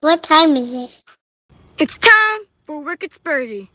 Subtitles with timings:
[0.00, 1.02] What time is it?
[1.78, 3.68] It's time for at Spursy.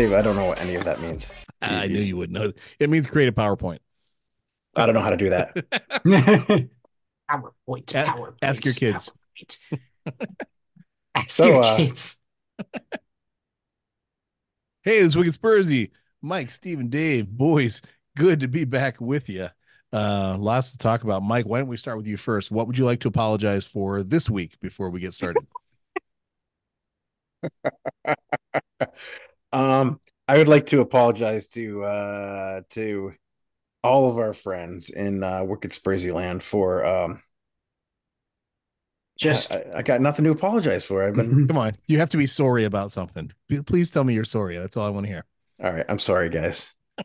[0.00, 1.30] Dave, I don't know what any of that means.
[1.60, 2.54] I knew you wouldn't know.
[2.78, 3.80] It means create a PowerPoint.
[4.74, 5.54] I don't know how to do that.
[6.06, 6.70] PowerPoint.
[7.68, 8.34] PowerPoint.
[8.40, 9.12] ask your kids.
[11.14, 12.16] Ask So, your uh, kids.
[14.82, 15.90] Hey, this is Wicked Spursy.
[16.22, 17.28] Mike, Steve, and Dave.
[17.28, 17.82] Boys,
[18.16, 19.48] good to be back with you.
[19.92, 21.22] Uh, lots to talk about.
[21.22, 22.50] Mike, why don't we start with you first?
[22.50, 25.46] What would you like to apologize for this week before we get started?
[29.52, 33.12] Um, I would like to apologize to uh to
[33.82, 37.22] all of our friends in uh Wicked Spursy land for um
[39.18, 41.02] Just I, I got nothing to apologize for.
[41.02, 43.32] I've been Come on, you have to be sorry about something.
[43.66, 44.56] Please tell me you're sorry.
[44.58, 45.24] That's all I want to hear.
[45.62, 45.86] all right.
[45.88, 46.70] I'm sorry, guys.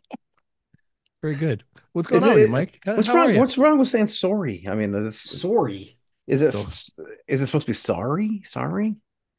[1.22, 1.64] Very good.
[1.92, 2.80] What's going Is on, with it- you, Mike?
[2.84, 3.36] What's how wrong?
[3.36, 4.66] What's wrong with saying sorry?
[4.68, 5.98] I mean, it's, sorry.
[6.26, 8.42] is it So- is it supposed to be sorry?
[8.44, 8.96] Sorry?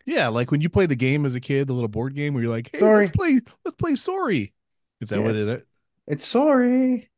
[0.07, 2.41] Yeah, like when you play the game as a kid, the little board game where
[2.41, 3.05] you're like, "Hey, Sorry.
[3.05, 4.53] let's play, let's play sorry."
[5.01, 5.49] Is that what it Yes.
[5.49, 5.63] is?
[6.07, 7.11] It's sorry.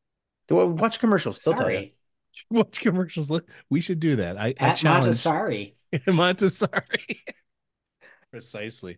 [0.47, 1.41] Do I watch commercials?
[1.43, 1.75] They'll tell you.
[1.75, 1.93] Sorry.
[2.51, 3.29] Watch commercials.
[3.29, 4.37] Look, we should do that.
[4.37, 5.75] I, I At challenge Montessori.
[6.07, 6.81] Montessori.
[8.31, 8.97] Precisely.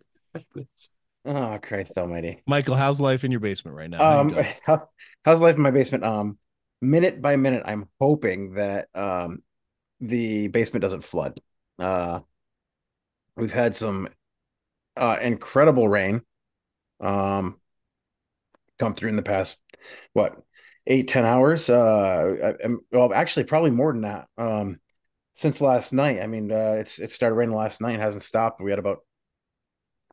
[1.24, 2.42] Oh, Christ Almighty.
[2.46, 3.98] Michael, how's life in your basement right now?
[3.98, 4.46] How Um, doing?
[4.64, 4.88] how,
[5.24, 6.04] how's life in my basement?
[6.04, 6.38] Um,
[6.80, 9.42] minute by minute, I'm hoping that um
[10.00, 11.38] the basement doesn't flood.
[11.78, 12.20] Uh,
[13.36, 14.08] we've had some
[14.96, 16.22] uh incredible rain,
[17.00, 17.60] um,
[18.78, 19.58] come through in the past
[20.12, 20.36] what
[20.86, 21.70] eight ten hours.
[21.70, 24.26] Uh, I, well, actually, probably more than that.
[24.36, 24.80] Um,
[25.34, 26.20] since last night.
[26.20, 28.60] I mean, uh, it's it started raining last night, it hasn't stopped.
[28.60, 28.98] We had about,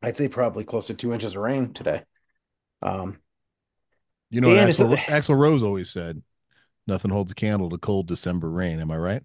[0.02, 2.04] I'd say, probably close to two inches of rain today.
[2.82, 3.20] Um.
[4.30, 6.24] you know what Axel, Axl Rose always said,
[6.88, 9.24] "Nothing holds a candle to cold December rain." Am I right?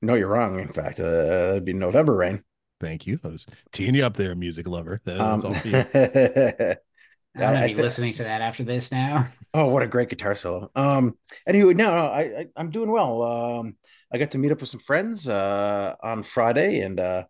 [0.00, 0.58] No, you're wrong.
[0.60, 2.42] In fact, uh, it'd be November rain.
[2.80, 3.18] Thank you.
[3.24, 5.00] I was teeing you up there, music lover.
[5.04, 6.76] That- Um, That's all for you.
[7.34, 9.26] I'm gonna be thi- listening to that after this now.
[9.54, 10.70] oh, what a great guitar solo.
[10.74, 11.16] Um,
[11.46, 13.22] anyway, no, no, I, I I'm doing well.
[13.22, 13.76] Um,
[14.12, 17.24] I got to meet up with some friends uh on Friday, and uh,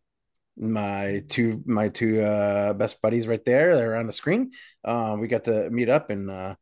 [0.57, 4.53] my two my two uh best buddies right there, they're on the screen.
[4.85, 6.55] Um, we got to meet up and uh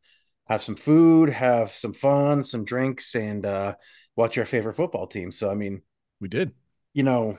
[0.47, 3.75] have some food, have some fun, some drinks, and uh
[4.15, 5.31] watch our favorite football team.
[5.31, 5.81] So I mean,
[6.19, 6.51] We did.
[6.93, 7.37] you know,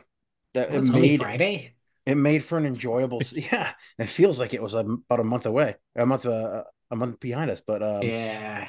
[0.59, 1.75] that It it was made Friday.
[2.07, 5.77] it made for an enjoyable yeah it feels like it was about a month away
[5.97, 8.69] a month uh, a month behind us but um Yeah.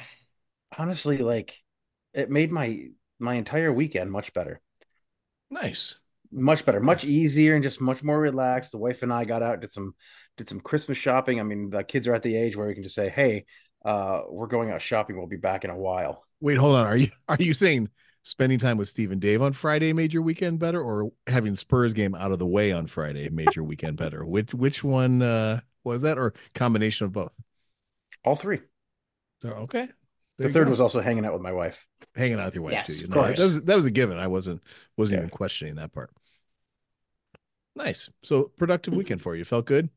[0.78, 1.56] honestly like
[2.14, 4.60] it made my my entire weekend much better
[5.50, 6.02] Nice.
[6.32, 7.04] much better much Nice.
[7.04, 9.94] easier and just much more relaxed the wife and i got out did some
[10.36, 12.84] did some christmas shopping i mean the kids are at the age where we can
[12.84, 13.44] just say hey
[13.84, 16.86] uh we're going out shopping we'll be back in a while Wait, hold on.
[16.86, 17.88] Are you are you saying
[18.22, 21.92] spending time with Steve and Dave on Friday made your weekend better, or having Spurs
[21.94, 24.24] game out of the way on Friday made your weekend better?
[24.24, 27.34] Which which one uh, was that, or combination of both?
[28.24, 28.60] all three
[29.42, 29.88] So, okay.
[30.38, 30.70] There the third go.
[30.70, 32.94] was also hanging out with my wife hanging out with your wife Yes, too.
[33.04, 34.18] You know, that was that was a given.
[34.18, 34.62] I wasn't
[34.96, 35.18] wasn't Yeah.
[35.18, 36.10] even questioning that part.
[37.76, 38.10] Nice.
[38.22, 39.44] So productive weekend for you.
[39.44, 39.90] Felt good.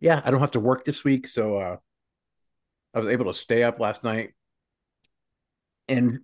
[0.00, 1.76] yeah i don't have to work this week so uh
[2.94, 4.34] i was able to stay up last night
[5.88, 6.20] and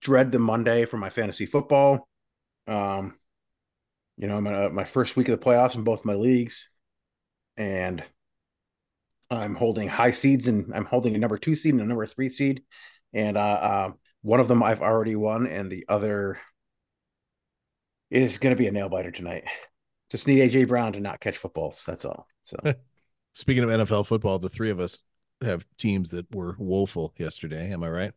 [0.00, 2.08] dread the monday for my fantasy football
[2.66, 3.16] um
[4.16, 6.68] you know my, my first week of the playoffs in both my leagues
[7.56, 8.02] and
[9.30, 12.28] i'm holding high seeds and i'm holding a number two seed and a number three
[12.28, 12.62] seed
[13.12, 13.90] and uh, uh
[14.22, 16.38] one of them i've already won and the other
[18.10, 19.44] is going to be a nail biter tonight
[20.10, 22.56] just need aj brown to not catch footballs that's all so
[23.38, 24.98] Speaking of NFL football, the three of us
[25.42, 27.70] have teams that were woeful yesterday.
[27.70, 28.12] Am I right?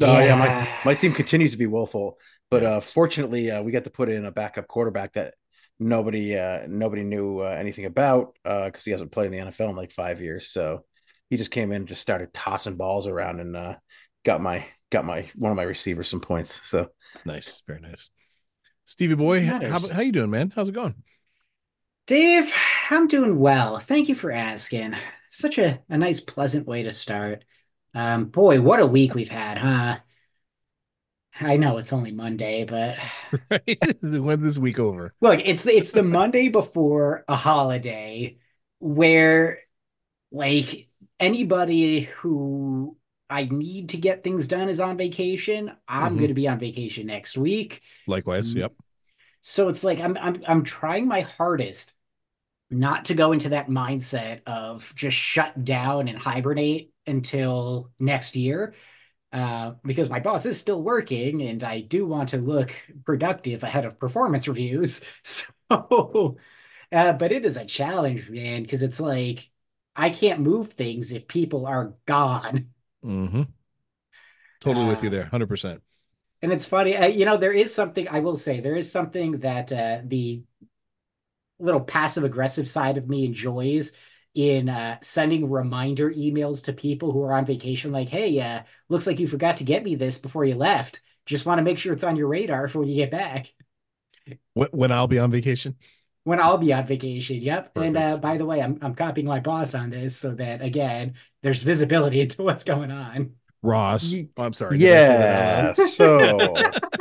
[0.00, 0.66] Oh yeah, Yeah.
[0.84, 2.18] my my team continues to be woeful,
[2.50, 2.68] but Yeah.
[2.76, 5.34] uh fortunately uh, we got to put in a backup quarterback that
[5.78, 9.70] nobody uh nobody knew uh, anything about uh because he hasn't played in the NFL
[9.70, 10.48] in like five years.
[10.50, 10.84] So
[11.30, 13.76] he just came in and just started tossing balls around and uh
[14.24, 16.60] got my got my one of my receivers some points.
[16.68, 16.88] So
[17.24, 18.10] Nice, very nice.
[18.84, 20.50] Stevie boy, how, how you doing, man?
[20.54, 20.94] How's it going?
[22.06, 22.52] Dave,
[22.90, 23.78] I'm doing well.
[23.78, 24.94] Thank you for asking.
[25.30, 27.44] Such a, a nice, pleasant way to start.
[27.98, 29.98] Um, boy, what a week we've had, huh?
[31.40, 32.98] I know it's only Monday, but
[33.50, 33.78] right?
[34.02, 35.14] when this week over?
[35.20, 38.38] look, it's the it's the Monday before a holiday
[38.80, 39.60] where
[40.32, 40.88] like
[41.20, 42.96] anybody who
[43.30, 45.72] I need to get things done is on vacation.
[45.88, 46.18] I'm Mhm.
[46.18, 47.82] going to be on vacation next week.
[48.06, 48.72] Likewise, yep.
[49.40, 51.92] So it's like I'm I'm I'm trying my hardest
[52.70, 58.74] not to go into that mindset of just shut down and hibernate until next year.
[59.32, 62.72] Uh, because my boss is still working and I do want to look
[63.04, 65.02] productive ahead of performance reviews.
[65.70, 66.38] So,
[66.90, 69.50] uh, but it is a challenge, man, because it's like
[69.94, 72.68] I can't move things if people are gone.
[73.04, 73.42] Mm-hmm.
[74.60, 75.82] Totally with you Uh, there, hundred percent.
[76.40, 79.40] And it's funny, uh, you know, there is something I will say, there is something
[79.40, 80.42] that uh, the
[81.58, 83.92] little passive aggressive side of me enjoys
[84.34, 89.06] in uh, sending reminder emails to people who are on vacation, like, hey, uh, looks
[89.06, 91.02] like you forgot to get me this before you left.
[91.26, 93.52] Just want to make sure it's on your radar for when you get back.
[94.54, 95.76] When, when I'll be on vacation.
[96.24, 97.40] When I'll be on vacation.
[97.40, 97.76] Yep.
[97.76, 101.14] And uh, by the way, I'm I'm copying my boss on this so that again,
[101.42, 103.32] there's visibility into what's going on.
[103.62, 104.12] Ross.
[104.12, 104.78] Ye- Oh, I'm sorry.
[104.78, 105.84] did I say that out Yeah.
[105.86, 106.54] So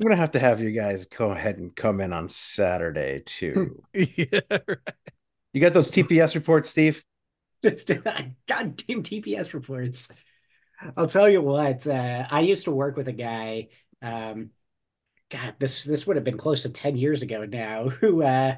[0.00, 3.82] I'm gonna have to have you guys go ahead and come in on Saturday too.
[3.94, 4.40] yeah.
[4.50, 5.13] right.
[5.54, 7.02] You got those TPS reports, Steve?
[7.62, 10.08] Goddamn TPS reports.
[10.96, 13.68] I'll tell you what, uh, I used to work with a guy,
[14.02, 14.50] um,
[15.30, 18.56] God, this this would have been close to 10 years ago now, who uh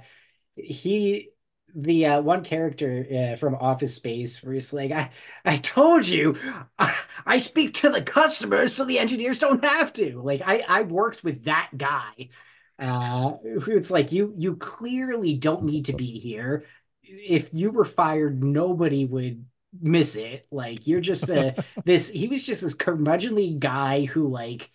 [0.56, 1.30] he
[1.74, 5.10] the uh, one character uh, from Office Space where he's like, I,
[5.44, 6.36] I told you,
[6.78, 6.96] I,
[7.26, 10.22] I speak to the customers so the engineers don't have to.
[10.22, 12.30] Like I, I worked with that guy.
[12.78, 16.64] Uh, it's like you you clearly don't need to be here.
[17.06, 19.46] If you were fired, nobody would
[19.80, 20.46] miss it.
[20.50, 24.70] Like you're just a this he was just this curmudgeonly guy who like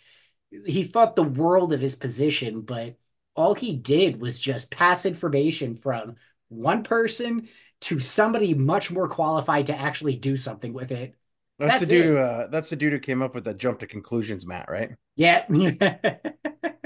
[0.66, 2.96] he thought the world of his position, but
[3.36, 6.16] all he did was just pass information from
[6.50, 7.48] one person
[7.82, 11.16] to somebody much more qualified to actually do something with it.
[11.58, 13.80] That's, That's the dude who uh, that's the dude who came up with the jump
[13.80, 14.92] to conclusions, mat, right?
[15.16, 15.46] Yeah.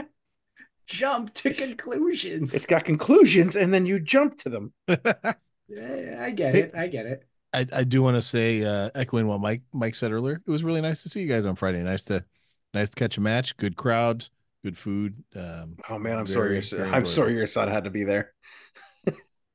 [0.87, 2.53] Jump to conclusions.
[2.53, 4.73] It's got conclusions and then you jump to them.
[5.67, 6.75] Yeah, I get it.
[6.75, 7.23] I get it.
[7.51, 10.63] I, I do want to say, uh, echoing what Mike Mike said earlier, it was
[10.63, 11.81] really nice to see you guys on Friday.
[11.81, 12.23] Nice to
[12.73, 13.57] nice to catch a match.
[13.57, 14.27] Good crowd,
[14.63, 15.23] good food.
[15.35, 16.83] Um, Oh man, I'm very, sorry.
[16.83, 18.33] Your, I'm sorry your son had to be there.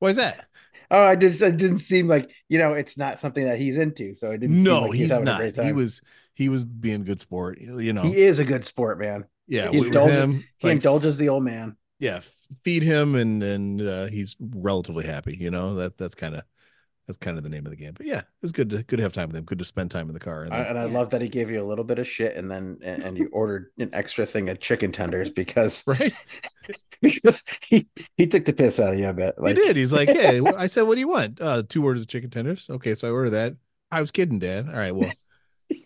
[0.00, 0.46] Why is that?
[0.90, 4.14] Oh, I just it didn't seem like you know it's not something that he's into,
[4.14, 4.56] so it didn't.
[4.56, 5.40] seem No, like he was he's having a not.
[5.40, 6.02] great He was
[6.34, 7.60] he was being good sport.
[7.60, 9.26] You know, He is a good sport, man.
[9.50, 9.70] Yeah.
[9.70, 11.76] he with indulges- him, He like, indulges the old man.
[11.98, 12.20] yeah,
[12.64, 15.36] feed him and and uh, he's relatively happy.
[15.38, 16.42] You know that that's kind of
[17.06, 17.92] that's kind of the name of the game.
[17.96, 19.44] But yeah, it was good to good to have time with him.
[19.44, 20.44] Good to spend time in the car.
[20.44, 20.92] And I, then, and I Yeah.
[20.92, 23.28] love that he gave you a little bit of shit, and then and, and you
[23.32, 26.14] ordered an extra thing of chicken tenders because right,
[27.02, 29.34] because he he took the piss out of you a bit.
[29.38, 29.76] Like he did.
[29.76, 31.40] He's like, hey, I said, what do you want?
[31.40, 32.68] Uh, two orders of chicken tenders.
[32.70, 33.56] Okay, so I ordered that.
[33.90, 34.68] I was kidding, Dad.
[34.68, 35.10] All right, well,
[35.68, 35.76] but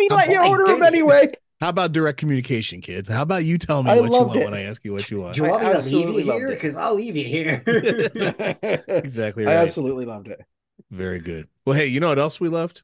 [0.00, 1.32] he How let you order I them anyway.
[1.64, 3.08] How about direct communication, kid?
[3.08, 4.44] How about you tell me I what you want it.
[4.44, 5.34] when I ask you what you want?
[5.34, 6.48] Do you want me to leave absolutely you here?
[6.50, 7.62] Because I'll leave you here.
[8.86, 9.56] exactly I right.
[9.56, 10.42] absolutely loved it.
[10.90, 11.48] Very good.
[11.64, 12.82] Well, hey, you know what else we loved?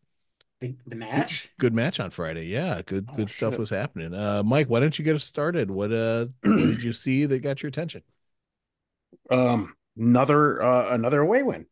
[0.62, 1.50] the, the match?
[1.58, 2.46] Good match on Friday.
[2.46, 4.14] Yeah, good Oh, good stuff was happening.
[4.14, 5.70] Uh, Mike, why don't you get us started?
[5.70, 8.02] What uh, what did you see that got your attention?
[9.28, 11.66] Um, another uh, another away win.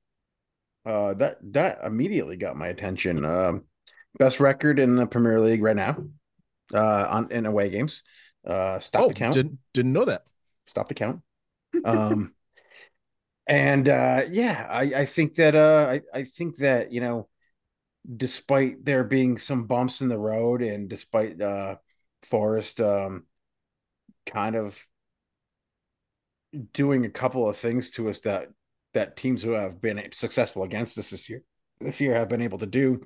[0.85, 3.25] Uh, that that immediately got my attention.
[3.25, 3.65] Um,
[4.19, 6.05] best record in the Premier League right now.
[6.73, 8.03] Uh, on in away games.
[8.47, 9.35] Uh, stop oh, the count.
[9.35, 10.23] didn't didn't know that.
[10.67, 11.23] Stop the count.
[11.85, 12.33] Um,
[13.47, 17.29] and uh, yeah, I I think that uh, I I think that you know,
[18.17, 21.77] despite there being some bumps in the road, and despite uh,
[22.23, 23.25] Forrest um,
[24.27, 24.85] kind of
[26.73, 28.49] doing a couple of things to us that
[28.95, 31.43] that teams who have been successful against us this year
[31.81, 33.01] this year have been able to do.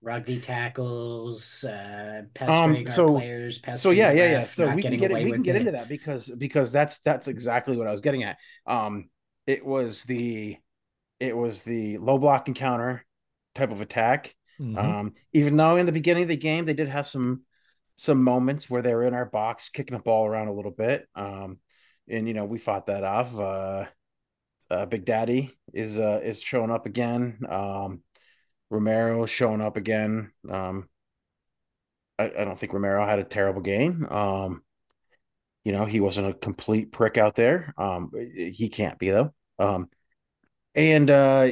[0.00, 4.36] Rugby tackles, uh, pestering Um, our so- players, So pestering yeah, yeah, yeah.
[4.38, 5.60] ref, So we can get it, we can get it.
[5.60, 8.38] into that because because that's that's exactly what I was getting at.
[8.66, 9.10] Um,
[9.46, 10.56] it was the
[11.18, 13.04] it was the low block encounter
[13.54, 14.34] type of attack.
[14.60, 14.78] Mhm.
[14.78, 17.42] Um, even though in the beginning of the game they did have some
[17.96, 21.08] some moments where they were in our box kicking the ball around a little bit.
[21.16, 21.58] Um,
[22.08, 23.36] and you know we fought that off.
[23.36, 23.86] Uh,
[24.70, 27.38] uh, Big Daddy is uh is showing up again.
[27.48, 28.02] Um,
[28.70, 30.32] Romero showing up again.
[30.48, 30.88] Um,
[32.18, 34.06] I, I don't think Romero had a terrible game.
[34.08, 34.62] Um,
[35.64, 37.72] you know he wasn't a complete prick out there.
[37.76, 39.34] Um, he can't be though.
[39.58, 39.88] Um,
[40.74, 41.50] and uh,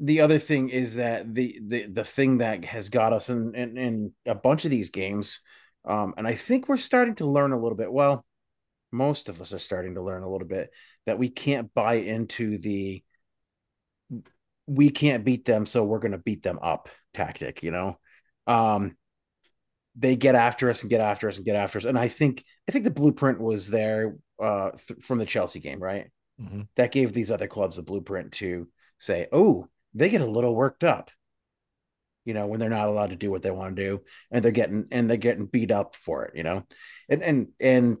[0.00, 3.78] the other thing is that the the the thing that has got us in in,
[3.78, 5.40] in a bunch of these games
[5.86, 7.92] Um, and I think we're starting to learn a little bit.
[7.92, 8.24] Well,
[8.92, 10.70] most of us are starting to learn a little bit
[11.06, 13.04] that we can't buy into the
[14.66, 17.98] we can't beat them, so we're going to beat them up tactic, you know.
[18.46, 18.96] Um,
[19.96, 22.44] they get after us and get after us and get after us, and I think
[22.68, 26.10] I think the blueprint was there uh, th- from the Chelsea game, right?
[26.40, 26.62] Mm-hmm.
[26.76, 28.68] That gave these other clubs the blueprint to
[28.98, 31.10] say, "Oh, they get a little worked up,"
[32.26, 34.52] you know, when they're not allowed to do what they want to do, and they're
[34.52, 36.64] getting and they're getting beat up for it, you know,
[37.08, 37.98] and and and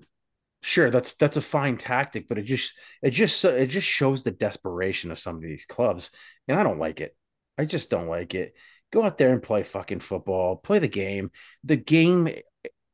[0.66, 4.30] sure that's that's a fine tactic but it just it just it just shows the
[4.30, 6.10] desperation of some of these clubs
[6.48, 7.16] and i don't like it.
[7.58, 8.54] I just don't like it.
[8.92, 11.30] Go out there and play fucking football play the game.
[11.64, 12.28] The game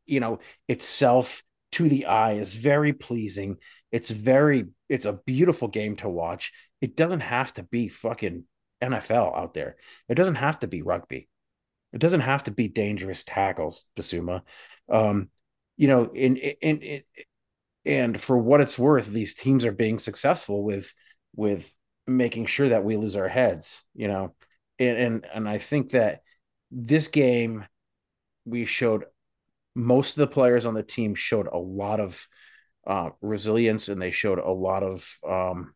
[0.06, 3.56] you know itself to the eye is very pleasing.
[3.90, 6.52] It's very it's a beautiful game to watch.
[6.80, 8.44] It doesn't have to be fucking
[8.82, 9.76] nfl out there.
[10.08, 11.28] It doesn't have to be rugby.
[11.92, 14.42] It doesn't have to be dangerous tackles basuma.
[14.90, 15.28] Um
[15.76, 17.02] you know in in, in
[17.84, 20.92] and for what it's worth these teams are being successful with
[21.34, 21.74] with
[22.06, 24.34] making sure that we lose our heads you know?
[24.78, 26.22] And and, and i think that
[26.70, 27.64] this game
[28.44, 29.04] we showed
[29.74, 32.26] most of the players on the team showed a lot of
[32.86, 35.74] uh, resilience and they showed a lot of um,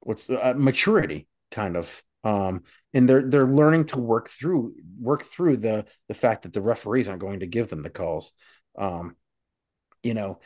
[0.00, 2.02] what's uh, maturity kind of.
[2.24, 6.60] Um, and they're they're learning to work through work through the the fact that the
[6.60, 8.32] referees aren't going to give them the calls.
[8.76, 9.14] Um,
[10.02, 10.40] you know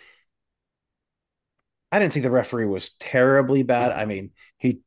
[1.92, 3.92] I didn't think the referee was terribly bad.
[3.92, 4.80] I mean, he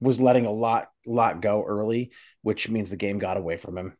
[0.00, 3.96] was letting a lot lot go early, which means the game got away from him.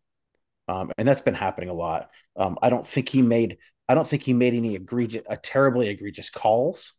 [0.69, 2.11] Um, and that's been happening a lot.
[2.37, 3.57] Um, I don't think he made
[3.89, 6.93] I don't think he made any egregious a terribly egregious calls.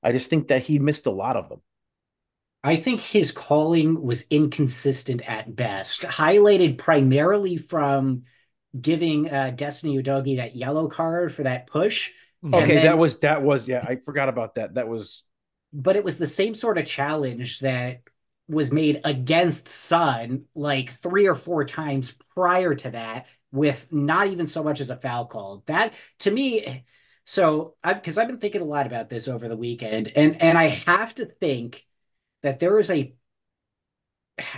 [0.00, 1.60] I just think that he missed a lot of them.
[2.62, 8.22] I think his calling was inconsistent at best, highlighted primarily from
[8.80, 12.12] giving uh, Destiny Udogie that yellow card for that push
[12.46, 12.54] Mm-hmm.
[12.54, 14.74] Okay, then, that was that was yeah, I forgot about that.
[14.74, 15.24] That was
[15.72, 18.02] but it was the same sort of challenge that
[18.48, 24.46] was made against Sun like three or four times prior to that with not even
[24.46, 25.64] so much as a foul call.
[25.66, 26.84] That to me
[27.24, 30.56] so I've because I've been thinking a lot about this over the weekend and and
[30.56, 31.84] I have to think
[32.42, 33.12] that there is a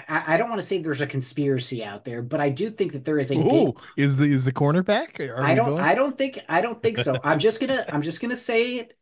[0.08, 3.04] I don't want to say there's a conspiracy out there, but I do think that
[3.04, 3.36] there is a.
[3.38, 5.20] Ooh, is the is the cornerback?
[5.20, 5.78] Are I don't.
[5.78, 6.40] I don't think.
[6.48, 7.16] I don't think so.
[7.22, 7.84] I'm just gonna.
[7.88, 8.98] I'm just gonna say it.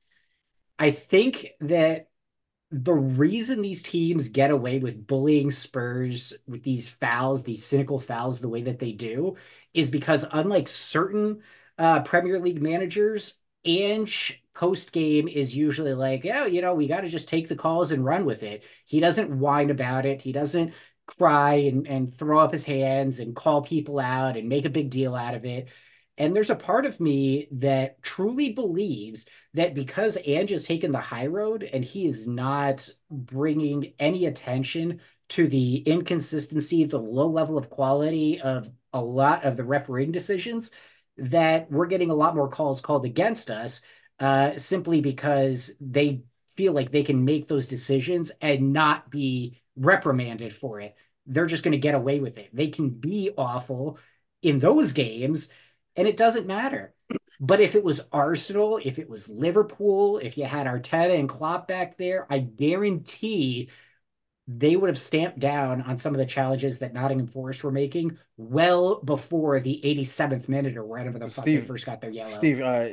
[0.79, 2.09] I think that
[2.71, 8.41] the reason these teams get away with bullying Spurs with these fouls, these cynical fouls,
[8.41, 9.37] the way that they do,
[9.73, 11.43] is because unlike certain
[11.79, 17.03] uh, Premier League managers, Ange post game is usually like, oh, you know, we got
[17.03, 18.65] to just take the calls and run with it.
[18.87, 20.23] He doesn't whine about it.
[20.23, 20.73] He doesn't
[21.07, 24.91] cry and, and throw up his hands and call people out and make a big
[24.91, 25.69] deal out of it.
[26.19, 30.99] And there's a part of me that truly believes that because Ange has taken the
[30.99, 37.59] high road and he is not bringing any attention to the inconsistency, the low level
[37.59, 40.71] of quality of a lot of the refereeing decisions,
[41.19, 43.83] that we're getting a lot more calls called against us
[44.19, 46.23] uh, simply because they
[46.57, 50.95] feel like they can make those decisions and not be reprimanded for it.
[51.27, 52.51] They're just going to get away with it.
[52.53, 53.99] They can be awful
[54.43, 55.49] in those games,
[55.97, 56.95] and it doesn't matter.
[57.39, 61.69] But if it was Arsenal, if it was Liverpool, if you had Arteta and Klopp
[61.69, 63.69] back there, I guarantee
[64.49, 68.17] they would have stamped down on some of the challenges that Nottingham Forest were making
[68.37, 72.31] well before the 87th minute or wherever the Steve, fuck they first got their yellow.
[72.31, 72.87] Steve, uh,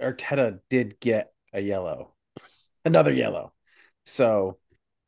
[0.00, 2.14] Arteta did get a yellow,
[2.84, 3.52] another yellow.
[4.04, 4.58] So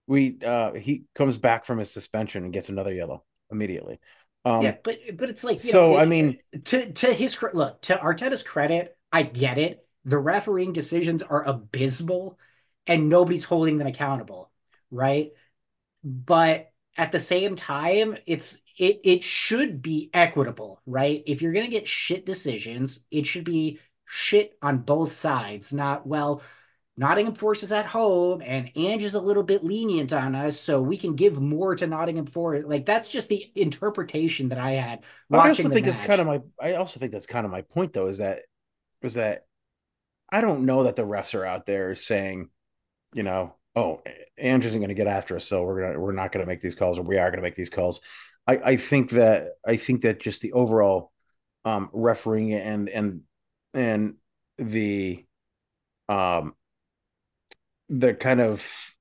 [0.06, 4.00] we uh he comes back from his suspension and gets another yellow immediately.
[4.44, 5.92] Um, yeah, but but it's like so.
[5.92, 9.86] Know, I mean, to to his look to Arteta's credit, I get it.
[10.04, 12.38] The refereeing decisions are abysmal,
[12.86, 14.50] and nobody's holding them accountable,
[14.90, 15.30] right?
[16.02, 21.64] but at the same time it's it it should be equitable right if you're going
[21.64, 26.42] to get shit decisions it should be shit on both sides not well
[26.96, 30.82] Nottingham Forest is at home and Ange is a little bit lenient on us, so
[30.82, 32.68] we can give more to Nottingham Forest.
[32.68, 35.04] Like that's just the interpretation that I had.
[35.32, 35.96] I also think match.
[35.96, 36.40] that's kind of my.
[36.60, 38.40] I also think that's kind of my point, though, is that
[39.00, 39.46] is that
[40.30, 42.50] I don't know that the refs are out there saying,
[43.14, 44.02] you know, oh,
[44.38, 46.60] Ange isn't going to get after us, so we're gonna we're not going to make
[46.60, 48.02] these calls, or we are going to make these calls.
[48.46, 51.10] I, I think that I think that just the overall
[51.64, 53.22] um, refereeing and and
[53.74, 54.16] and
[54.58, 55.24] the
[56.08, 56.54] um
[57.88, 58.94] the kind of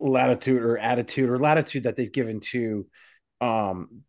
[0.00, 2.86] latitude or attitude or latitude that they've given to
[3.40, 4.02] um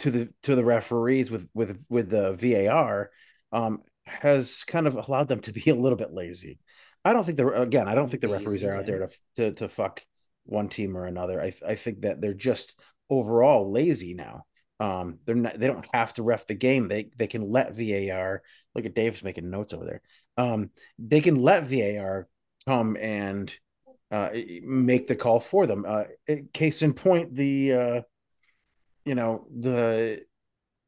[0.00, 3.10] to the to the referees with with with the VAR
[3.52, 6.58] um, has kind of allowed them to be a little bit lazy.
[7.04, 9.52] I don't think the again, I don't think the referees are out there to to
[9.52, 10.04] to fuck
[10.44, 11.40] one team or another.
[11.40, 12.74] I I think that they're just
[13.08, 14.46] overall lazy now.
[14.80, 16.88] Um, they're not they don't have to ref the game.
[16.88, 18.42] They they can let VAR
[18.74, 20.02] look at Dave's making notes over there.
[20.36, 22.28] Um, they can let VAR
[22.66, 23.52] come and
[24.10, 24.30] uh,
[24.62, 25.84] make the call for them.
[25.86, 26.04] Uh,
[26.54, 28.00] case in point, the uh,
[29.04, 30.22] you know the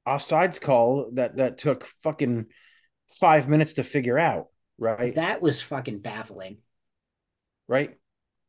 [0.08, 2.46] offsides call that that took fucking
[3.20, 4.46] five minutes to figure out.
[4.78, 5.14] Right.
[5.14, 6.58] That was fucking baffling.
[7.68, 7.98] Right.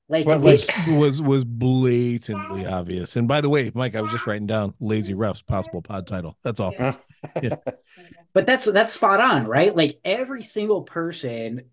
[0.10, 3.16] Like But was was was blatantly obvious.
[3.16, 6.38] And by the way, Mike, I was just writing down "lazy refs" possible pod title.
[6.44, 6.74] That's all.
[6.78, 6.94] Huh?
[8.34, 9.76] but that's that's spot on, right?
[9.76, 11.64] Like every single person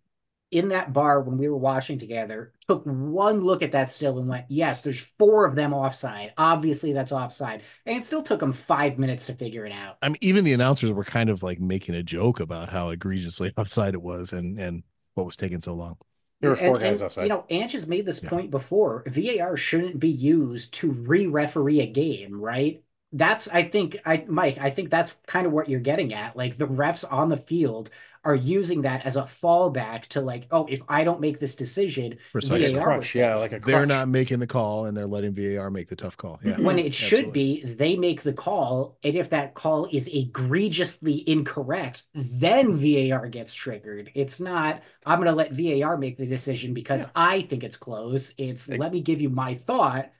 [0.50, 4.28] in that bar when we were watching together took one look at that still and
[4.28, 6.32] went, "Yes, there's four of them offside.
[6.38, 9.98] Obviously, that's offside." And it still took them five minutes to figure it out.
[10.02, 13.52] I mean, even the announcers were kind of like making a joke about how egregiously
[13.56, 14.84] offside it was and and
[15.14, 15.96] what was taking so long.
[16.40, 17.24] There were four And- guys and, offside.
[17.24, 18.30] You know, Ange has made this Yeah.
[18.30, 19.02] point before.
[19.06, 22.82] VAR shouldn't be used to re-referee a game, right?
[23.12, 26.36] That's I think I Mike, I think that's kind of what you're getting at.
[26.36, 27.90] Like the refs on the field
[28.22, 32.18] are using that as a fallback to like, oh, if I don't make this decision,
[32.32, 32.78] Precisely.
[32.78, 35.88] VAR crutch, yeah, like a They're not making the call and they're letting VAR make
[35.88, 36.38] the tough call.
[36.44, 36.60] Yeah.
[36.60, 37.62] when it should absolutely.
[37.64, 43.52] be they make the call and if that call is egregiously incorrect then var gets
[43.54, 47.76] triggered it's not i'm going to let var make the decision because i think it's
[47.76, 50.10] close it's Like- let me give you my thought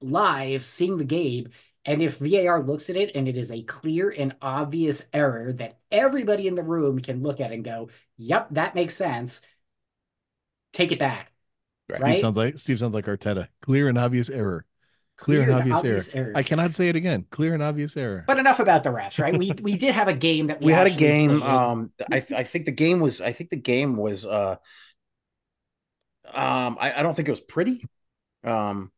[0.00, 1.48] live seeing the game
[1.84, 5.78] and if var looks at it and it is a clear and obvious error that
[5.90, 9.40] everybody in the room can look at and go yep that makes sense
[10.72, 11.30] take it back
[11.88, 11.96] Right.
[11.96, 13.48] Steve right sounds like Steve sounds like Arteta.
[13.60, 14.64] Clear and obvious error.
[15.16, 16.26] Clear, and obvious, error.
[16.26, 16.32] error.
[16.34, 17.24] I cannot say it again.
[17.30, 18.24] Clear and obvious error.
[18.26, 19.36] But enough about the refs, right?
[19.36, 21.38] We we did have a game that we, we had a game.
[21.38, 21.42] played.
[21.42, 23.20] Um, I th- I think the game was.
[23.20, 24.26] I think the game was.
[24.26, 24.56] Uh,
[26.32, 27.84] um, I, I don't think it was pretty.
[28.42, 28.90] Um,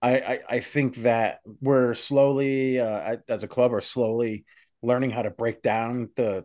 [0.00, 4.44] I, I I think that we're slowly, uh, as a club, are slowly
[4.82, 6.44] learning how to break down the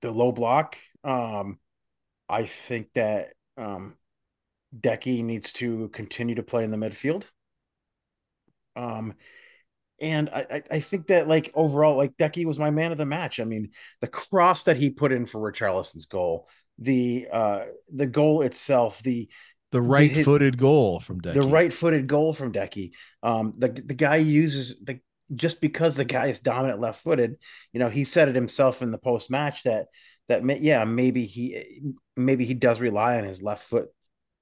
[0.00, 0.76] the low block.
[1.02, 1.58] Um,
[2.28, 3.96] I think that um,
[4.78, 7.26] Decky needs to continue to play in the midfield.
[8.76, 9.14] Um,
[10.00, 13.38] and I, I, think that like overall, like Decky was my man of the match.
[13.38, 18.42] I mean, the cross that he put in for Richarlison's goal, the uh the goal
[18.42, 19.28] itself, the
[19.74, 21.34] The right-footed goal from Decky.
[21.34, 22.92] the right-footed goal from Decky.
[23.22, 25.00] Um, the the guy uses the
[25.34, 27.36] just because the guy is dominant left-footed.
[27.72, 29.86] You know, he said it himself in the post-match that
[30.28, 33.88] that may, yeah maybe he maybe he does rely on his left foot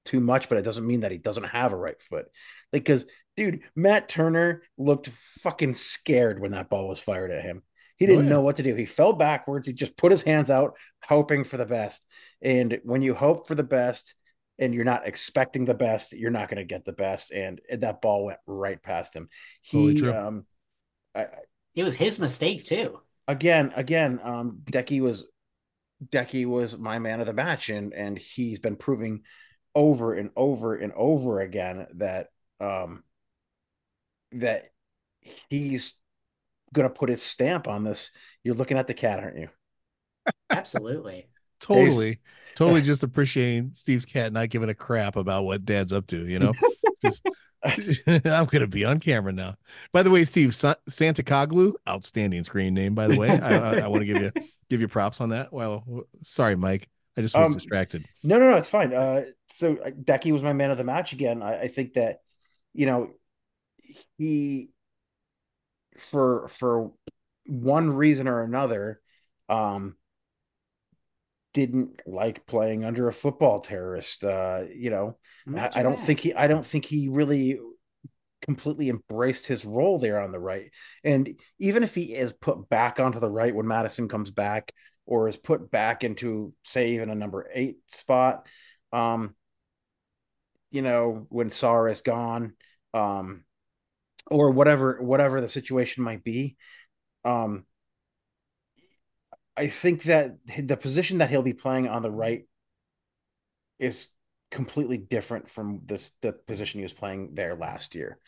[0.05, 2.27] too much, but it doesn't mean that he doesn't have a right foot.
[2.73, 7.63] Like, because dude, Matt Turner looked fucking scared when that ball was fired at him.
[7.97, 8.31] He didn't Oh, yeah.
[8.31, 8.75] know what to do.
[8.75, 9.67] He fell backwards.
[9.67, 12.05] He just put his hands out, hoping for the best.
[12.43, 14.15] And when you hope for the best
[14.59, 17.33] and you're not expecting the best, you're not going to get the best.
[17.33, 19.29] And that ball went right past him.
[19.63, 20.47] He, um,
[21.15, 21.27] I,
[21.75, 23.03] It was his mistake too.
[23.29, 25.27] again, again, um, Decky was
[26.05, 29.23] Decky was my man of the match, and and he's been proving
[29.75, 32.29] over and over and over again that
[32.61, 33.05] um
[34.33, 34.73] that
[35.49, 35.95] he's
[36.73, 38.11] gonna put his stamp on this.
[38.45, 39.49] You're looking at the cat, aren't you?
[40.51, 41.29] Absolutely.
[41.63, 42.21] Totally,
[42.55, 46.39] totally just appreciating Steve's cat not giving a crap about what dad's up to, you
[46.41, 46.55] know?
[47.05, 47.27] just
[47.65, 49.57] I'm gonna be on camera now.
[49.93, 52.95] By the way, Steve Sa- Santa Coglu, outstanding screen name.
[52.95, 54.33] By the way, I, I, I want to give you
[54.69, 55.53] give you props on that.
[55.53, 58.05] Well, sorry, Mike, I just was Um, distracted.
[58.25, 58.93] No, no, no, it's fine.
[58.93, 61.43] Uh, so uh, Decky was my man of the match again.
[61.43, 62.21] I, I think that
[62.75, 63.11] you know
[64.19, 64.71] he
[65.99, 66.93] for for
[67.47, 69.01] one reason or another
[69.49, 69.97] um
[71.53, 74.25] didn't like playing under a football terrorist.
[74.25, 75.19] Uh, you know,
[75.57, 77.59] I, I don't think he I don't think he really
[78.41, 80.71] completely embraced his role there on the right.
[81.05, 84.73] And even if he is put back onto the right when Madison comes back
[85.07, 88.47] or is put back into say even a number 8 spot
[88.93, 89.35] um
[90.71, 92.55] you know when Sarr is gone
[92.95, 93.45] um
[94.31, 96.57] or whatever whatever the situation might be
[97.25, 97.65] um
[99.57, 102.45] I think that the position that he'll be playing on the right
[103.79, 104.09] is
[104.51, 108.19] completely different from this the position he was playing there last year.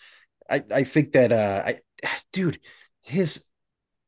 [0.48, 1.80] I I think that uh I
[2.32, 2.60] dude
[3.02, 3.44] his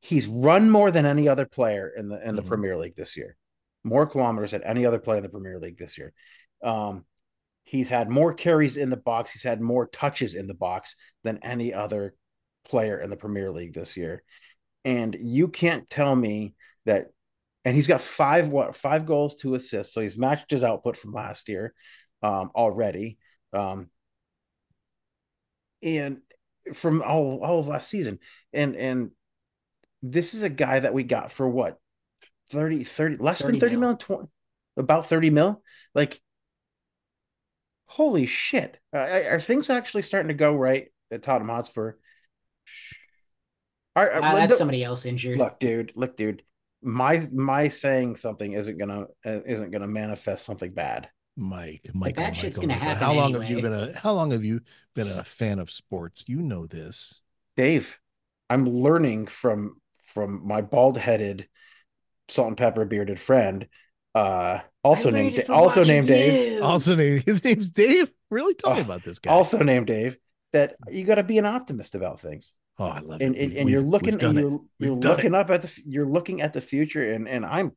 [0.00, 2.48] he's run more than any other player in the in the Mhm.
[2.48, 3.36] Premier League this year.
[3.84, 6.12] More kilometers than any other player in the Premier League this year.
[6.62, 7.04] Um
[7.64, 11.38] he's had more carries in the box, he's had more touches in the box than
[11.42, 12.14] any other
[12.64, 14.22] player in the Premier League this year.
[14.86, 16.54] And you can't tell me
[16.86, 17.08] that
[17.66, 19.92] and he's got five what five goals, two assists.
[19.92, 21.74] So he's matched his output from last year
[22.22, 23.18] um, already.
[23.52, 23.90] Um,
[25.82, 26.18] and
[26.74, 28.20] from all all of last season.
[28.52, 29.10] And and
[30.00, 31.78] this is a guy that we got for what
[32.50, 33.88] 30 30 less 30 than 30 mil.
[33.88, 34.28] mil, 20,
[34.76, 35.62] about 30 mil.
[35.92, 36.20] Like
[37.86, 38.78] holy shit.
[38.94, 41.94] Uh, are things actually starting to go right at Tottenham Hotspur?
[43.96, 45.38] Are, Uh, that's look- somebody else injured.
[45.38, 46.42] look, dude, look, dude.
[46.82, 51.08] My my saying something isn't gonna uh, isn't gonna manifest something bad.
[51.38, 52.88] Mike, Mike, that shit's Michael, gonna Michael.
[52.94, 54.60] happen How long have you been a how long have you
[54.94, 56.24] been a fan of sports?
[56.28, 57.22] You know this.
[57.56, 57.98] Dave,
[58.48, 61.48] I'm learning from from my bald headed,
[62.28, 63.66] salt and pepper bearded friend,
[64.14, 66.62] uh, also named also watching named Dave.
[66.62, 68.10] Also, named his name's Dave.
[68.30, 69.30] Really, tell me Oh, about this guy.
[69.30, 70.16] also named Dave.
[70.52, 73.36] That you got to be an optimist about things, oh, I love and it.
[73.36, 75.24] and, and you're looking and you're you're done it.
[75.24, 77.72] looking up at the you're looking at the future, and and I'm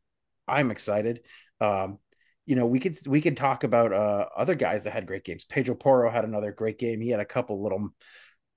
[0.48, 1.22] I'm excited.
[1.62, 2.00] Um,
[2.46, 5.46] you know, we could we could talk about uh other guys that had great games.
[5.46, 7.02] Pedro Porro had another great game.
[7.02, 7.90] He had a couple little,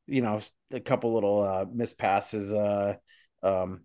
[0.06, 0.40] you know,
[0.72, 2.94] a couple little uh missed passes, uh,
[3.42, 3.82] um,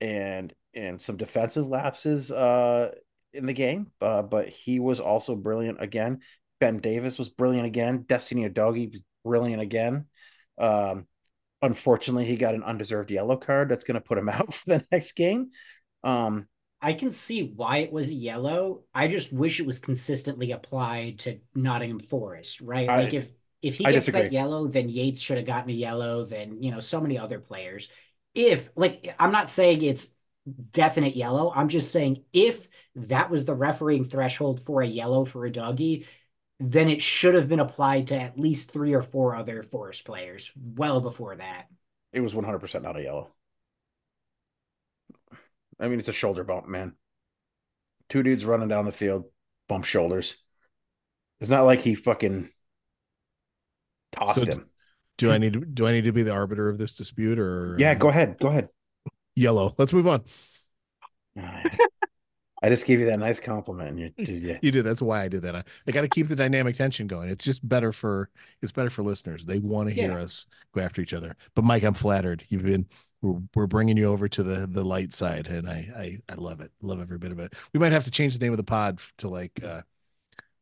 [0.00, 2.90] and and some defensive lapses uh
[3.32, 3.92] in the game.
[4.00, 6.20] Uh, but he was also brilliant again.
[6.58, 8.04] Ben Davies was brilliant again.
[8.08, 10.06] Destiny Udogie was brilliant again.
[10.58, 11.06] Um,
[11.62, 14.84] unfortunately, he got an undeserved yellow card that's going to put him out for the
[14.92, 15.50] next game.
[16.04, 16.46] Um,
[16.80, 18.84] I can see why it was yellow.
[18.94, 22.88] I just wish it was consistently applied to Nottingham Forest, right?
[22.88, 23.30] I- like if
[23.62, 24.22] if he I gets disagree.
[24.22, 26.24] that yellow, then Yates should have gotten a yellow.
[26.24, 27.88] Then you know so many other players.
[28.34, 30.10] If like I'm not saying it's
[30.70, 31.50] definite yellow.
[31.54, 36.06] I'm just saying if that was the refereeing threshold for a yellow for Udogie,
[36.58, 40.50] then it should have been applied to at least three or four other Forest players
[40.56, 41.66] well before that.
[42.12, 43.30] it was 100% not a yellow.
[45.78, 46.94] I mean, it's a shoulder bump, man.
[48.08, 49.24] Two dudes running down the field,
[49.68, 50.36] bump shoulders.
[51.40, 52.50] It's not like he fucking
[54.12, 54.66] tossed So him.
[55.18, 57.76] Do I need to do I need to be the arbiter of this dispute or
[57.78, 58.38] Yeah, go ahead.
[58.38, 58.68] Go ahead.
[59.34, 59.74] Yellow.
[59.76, 60.24] Let's move on.
[62.62, 63.90] I just gave you that nice compliment.
[63.90, 64.58] And you, dude, yeah.
[64.62, 64.84] You did.
[64.84, 65.54] That's why I did that.
[65.54, 67.28] I, I got to keep the dynamic tension going.
[67.28, 68.30] It's just better for
[68.62, 69.44] it's better for listeners.
[69.46, 70.22] They want to hear Yeah.
[70.24, 71.36] us go after each other.
[71.54, 72.44] But Mike, I'm flattered.
[72.48, 72.86] You've been
[73.22, 76.60] we're, we're bringing you over to the the light side, and I I I love
[76.60, 76.70] it.
[76.80, 77.54] Love every bit of it.
[77.74, 79.82] We might have to change the name of the pod to like uh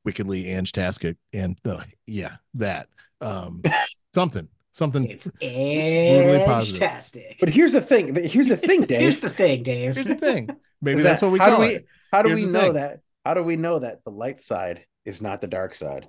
[0.05, 2.89] wickedly Angetastic and uh, yeah that
[3.21, 3.63] um
[4.15, 5.07] something something.
[5.07, 6.49] It's positive.
[6.83, 7.37] edge-tastic.
[7.41, 8.15] But here's the thing.
[8.15, 9.01] Here's the thing, Dave.
[9.01, 9.95] Here's the thing, Dave.
[9.95, 10.51] Here's the thing.
[10.83, 12.61] Maybe Is that's what we how do call we- it How do Here's we know
[12.61, 12.73] thing.
[12.75, 13.01] that?
[13.25, 16.07] How do we know that the light side is not the dark side?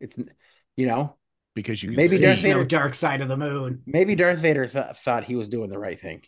[0.00, 0.16] It's
[0.76, 1.16] you know
[1.54, 2.14] because you can Maybe see.
[2.16, 3.82] Darth There's no Vader- dark side of the moon.
[3.86, 6.22] maybe Darth Vader th- thought he was doing the right thing.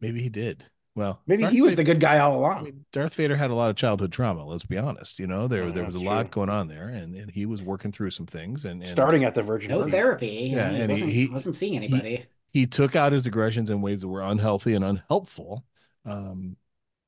[0.00, 0.64] Maybe he did.
[0.94, 2.64] Well, Maybe Darth he was Vader- the good guy all I along.
[2.64, 4.44] mean, Darth Vader had a lot of childhood trauma.
[4.44, 5.18] Let's be honest.
[5.18, 7.46] You know, there Oh, there was a that's lot going on there, and, and he
[7.46, 8.66] was working through some things.
[8.66, 9.90] And, and Starting at the Virgin No Birth.
[9.90, 10.50] therapy.
[10.54, 12.26] Yeah, he and he- wasn't, he- wasn't seeing anybody.
[12.50, 15.64] he took out his aggressions in ways that were unhealthy and unhelpful.
[16.04, 16.56] Um,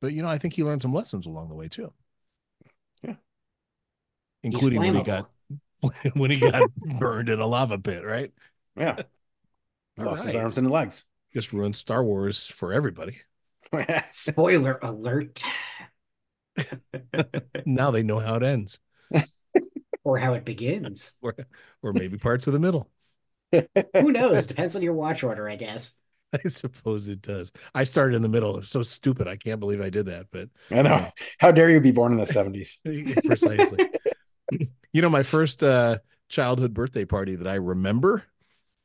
[0.01, 1.93] but you know, I think he learned some lessons along the way too.
[3.03, 3.17] Yeah.
[4.43, 5.31] Including when he got
[6.15, 8.03] when he got burned in a lava pit.
[8.03, 8.33] Right?
[8.79, 8.97] Yeah.
[9.99, 11.05] All Lost his arms and legs.
[11.35, 13.19] Just ruined Star Wars for everybody.
[14.11, 15.43] Spoiler alert.
[17.67, 18.79] Now they know how it ends,
[20.05, 21.15] or how it begins.
[21.23, 21.35] or
[21.83, 22.91] or maybe parts of the middle.
[23.53, 24.47] Who knows?
[24.47, 25.95] Depends on your watch order, I guess.
[26.33, 27.53] I suppose it does.
[27.75, 28.59] I started in the middle.
[28.59, 29.29] It's so stupid.
[29.29, 31.09] I can't believe I did that, but I know.
[31.39, 32.81] How dare you be born in the 70s?
[33.25, 33.89] precisely.
[34.93, 35.99] you know, my first uh,
[36.29, 38.25] childhood birthday party that I remember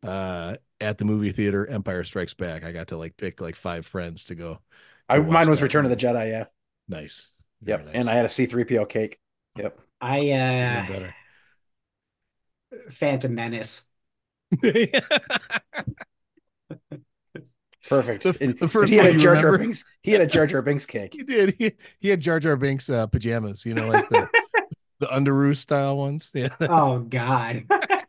[0.04, 2.63] uh, at the movie theater, Empire Strikes Back.
[2.63, 4.60] I got to like pick like five friends to go.
[5.08, 5.98] I, mine was that Return of the.
[5.98, 6.46] Jedi, yeah.
[6.88, 7.34] Nice.
[7.65, 7.86] Yep.
[7.86, 9.20] Very And I had a C3PO cake.
[9.58, 9.80] Yep.
[10.02, 11.15] I Even uh better.
[12.92, 13.84] Phantom Menace.
[17.88, 18.24] Perfect.
[18.24, 19.58] The- And- the first he had a you Jar Jar?
[19.58, 19.84] Binks.
[20.02, 21.13] He had a Jar Jar Binks cake.
[21.13, 21.56] he did.
[21.58, 24.30] He, he had Jar Jar Binks uh, pajamas, you know, like the,
[25.00, 26.32] the Underoos style ones.
[26.34, 26.50] Yeah.
[26.62, 27.65] Oh God.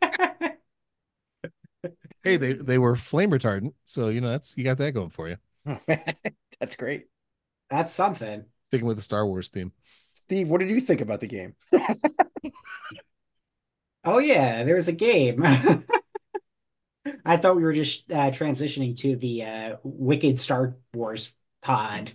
[2.23, 3.75] hey, they, they were flame retardant.
[3.85, 5.37] So, you know, that's you got that going for you.
[6.61, 7.07] That's great.
[7.71, 8.45] That's something.
[8.65, 9.73] Sticking with the Star Wars theme.
[10.15, 11.55] Steve, what did you think about the game?
[14.05, 15.45] Oh yeah, there was a game.
[17.25, 22.13] I thought we were just uh, transitioning to the uh, Wicked Star Wars pod.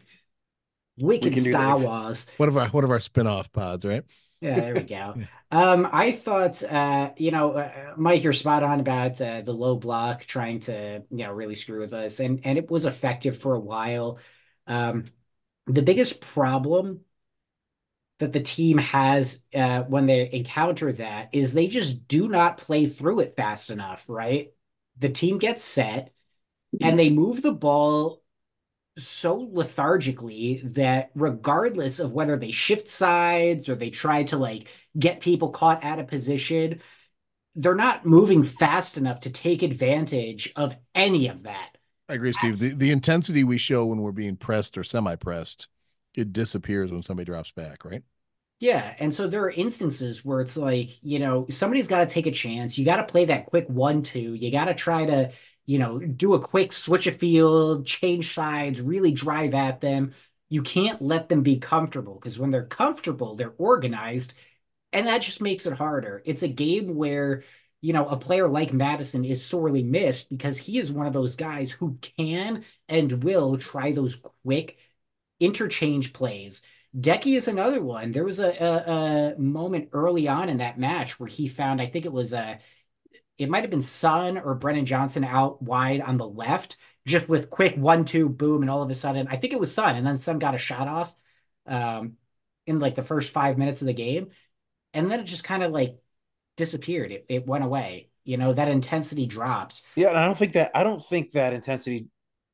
[0.97, 1.77] Wicked do Star.
[1.77, 2.27] Wars.
[2.37, 4.03] One of our one of our spin-off pods, right?
[4.45, 5.17] Yeah, there we go.
[5.51, 9.75] Um, I thought, uh, you know, uh, Mike, you're spot on about uh, the low
[9.75, 13.53] block trying to, you know, really screw with us, and and it was effective for
[13.53, 14.19] a while.
[14.67, 15.05] Um,
[15.67, 17.01] the biggest problem
[18.19, 22.85] that the team has uh, when they encounter that is they just do not play
[22.85, 24.53] through it fast enough, right?
[24.99, 26.13] The team gets set
[26.81, 28.21] and they move the ball
[28.97, 35.19] so lethargically that regardless of whether they shift sides or they try to like get
[35.19, 36.81] people caught out of position,
[37.55, 41.77] they're not moving fast enough to take advantage of any of that.
[42.07, 42.59] I agree, Steve.
[42.59, 45.67] The, the intensity we show when we're being pressed or semi pressed,
[46.15, 48.03] it disappears when somebody drops back, right?
[48.59, 48.93] Yeah.
[48.99, 52.31] And so there are instances where it's like, you know, somebody's got to take a
[52.31, 52.77] chance.
[52.77, 54.33] You got to play that quick one, two.
[54.33, 55.31] You got to try to,
[55.65, 60.13] you know, do a quick switch of field, change sides, really drive at them.
[60.49, 64.33] You can't let them be comfortable because when they're comfortable, they're organized.
[64.93, 66.21] And that just makes it harder.
[66.25, 67.43] It's a game where,
[67.81, 71.35] you know, a player like Madison is sorely missed because he is one of those
[71.35, 74.77] guys who can and will try those quick
[75.39, 76.61] interchange plays.
[76.97, 78.11] Decky is another one.
[78.11, 81.87] There was a, a, a, moment early on in that match where he found, I
[81.87, 82.59] think it was a,
[83.37, 87.49] it might have been Sun or Brennan Johnson out wide on the left, just with
[87.49, 90.05] quick one, two, boom, and all of a sudden, I think it was Sun, and
[90.05, 91.13] then Sun got a shot off
[91.67, 92.13] um,
[92.65, 94.29] in like the first five minutes of the game,
[94.93, 95.97] and then it just kind of like
[96.57, 97.11] disappeared.
[97.11, 98.09] It, it went away.
[98.23, 99.83] You know that intensity drops.
[99.95, 102.07] Yeah, and I don't think that I don't think that intensity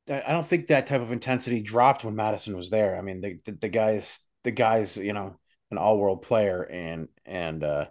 [0.08, 2.96] I don't think that type of intensity dropped when Madison was there.
[2.96, 5.38] I mean, the the, the guys the guy's you know
[5.70, 7.86] an all world player and and uh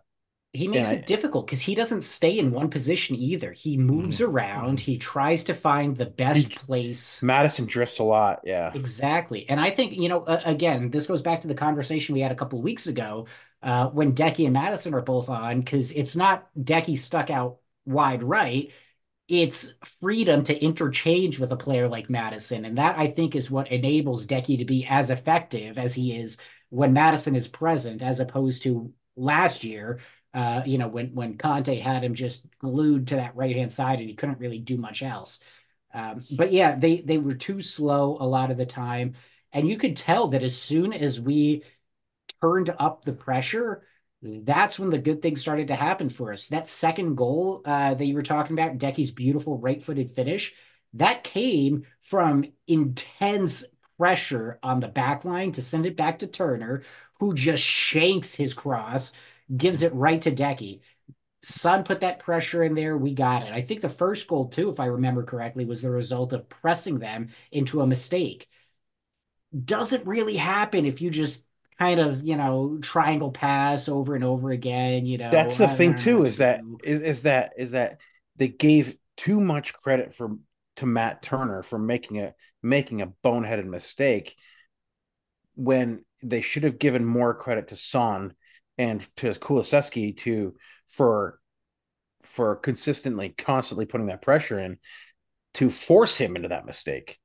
[0.53, 3.53] he makes it I, difficult because he doesn't stay in one position either.
[3.53, 4.31] He moves mm-hmm.
[4.31, 4.79] around.
[4.81, 7.21] He tries to find the best he, place.
[7.21, 8.41] Madison drifts a lot.
[8.43, 9.47] Yeah, exactly.
[9.49, 12.33] And I think you know, uh, again, this goes back to the conversation we had
[12.33, 13.27] a couple of weeks ago
[13.63, 18.21] uh, when Decky and Madison are both on because it's not Decky stuck out wide
[18.21, 18.71] right.
[19.29, 23.71] It's freedom to interchange with a player like Madison, and that I think is what
[23.71, 26.37] enables Decky to be as effective as he is
[26.67, 29.99] when Madison is present, as opposed to last year
[30.33, 33.99] uh, you know, when when Conte had him just glued to that right hand side
[33.99, 35.39] and he couldn't really do much else.
[35.93, 39.15] Um, but yeah, they they were too slow a lot of the time,
[39.51, 41.63] and you could tell that as soon as we
[42.41, 43.83] turned up the pressure,
[44.21, 46.47] that's when the good things started to happen for us.
[46.47, 50.53] That second goal uh, that you were talking about, Decky's beautiful right-footed finish,
[50.93, 53.65] that came from intense
[53.97, 56.83] pressure on the back line to send it back to Turner,
[57.19, 59.11] who just shanks his cross
[59.55, 60.81] gives it right to Decky.
[61.43, 62.95] Son put that pressure in there.
[62.95, 63.53] We got it.
[63.53, 66.99] I think the first goal, too, if I remember correctly, was the result of pressing
[66.99, 68.47] them into a mistake.
[69.65, 71.45] Doesn't really happen if you just
[71.79, 75.05] kind of, you know, triangle pass over and over again.
[75.07, 76.23] You know, that's the thing too.
[76.23, 77.99] Is that is, is that is that
[78.35, 80.37] they gave too much credit for
[80.77, 84.35] to Matt Turner for making a making a boneheaded mistake
[85.55, 88.33] when they should have given more credit to Son
[88.81, 90.55] and to Kulusevski to
[90.87, 91.39] for
[92.23, 94.77] for consistently constantly putting that pressure in
[95.53, 97.19] to force him into that mistake.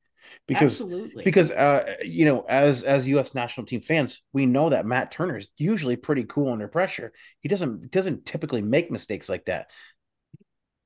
[0.46, 1.24] Because Absolutely.
[1.24, 5.38] because uh you know as as US national team fans we know that Matt Turner
[5.38, 7.12] is usually pretty cool under pressure.
[7.40, 9.70] He doesn't doesn't typically make mistakes like that.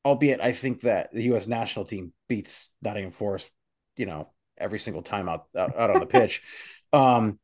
[0.04, 3.50] Albeit I think that the US national team beats Nottingham Forest
[3.96, 6.42] you know every single time out out, out on the pitch.
[6.92, 7.40] Um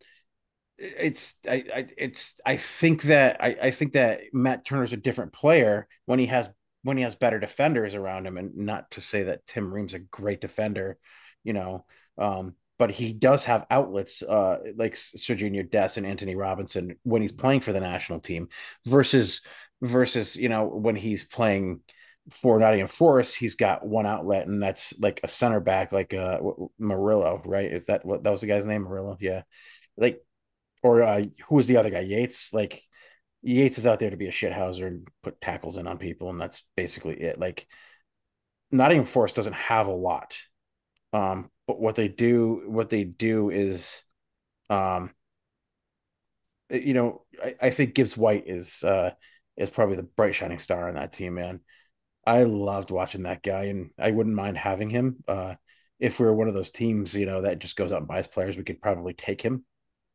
[0.79, 5.33] it's I, I it's I think that I, I think that Matt Turner's a different
[5.33, 6.51] player when he has
[6.83, 9.99] when he has better defenders around him, and not to say that Tim Ream's a
[9.99, 10.99] great defender,
[11.43, 11.85] you know,
[12.19, 17.33] um, but he does have outlets uh, like Sergiño Dest and Antonee Robinson when he's
[17.33, 18.49] playing for the national team
[18.85, 19.41] versus
[19.83, 21.81] versus you know when he's playing
[22.43, 26.39] for Nottingham Forest, he's got one outlet, and that's like a center back, like uh
[26.79, 27.73] Murillo, right?
[27.73, 29.17] Is that what that was the guy's name, Murillo?
[29.21, 29.43] Yeah,
[29.97, 30.23] like
[30.87, 32.01] or uh, who was the other guy?
[32.01, 32.55] Yates.
[32.55, 32.83] Like
[33.43, 36.41] Yates is out there to be a shithouser and put tackles in on people, and
[36.41, 37.39] that's basically it.
[37.39, 37.67] Like
[38.71, 40.39] Nottingham Forest doesn't have a lot,
[41.13, 44.03] um, but what they do, what they do is,
[44.71, 45.11] um,
[46.71, 49.11] you know, I, I think Gibbs White is uh,
[49.57, 51.61] is probably the bright shining star on that team, man.
[52.25, 55.25] I loved watching that guy, and I wouldn't mind having him.
[55.27, 55.55] Uh,
[55.99, 58.27] if we were one of those teams, you know, that just goes out and buys
[58.27, 59.65] players, we could probably take him.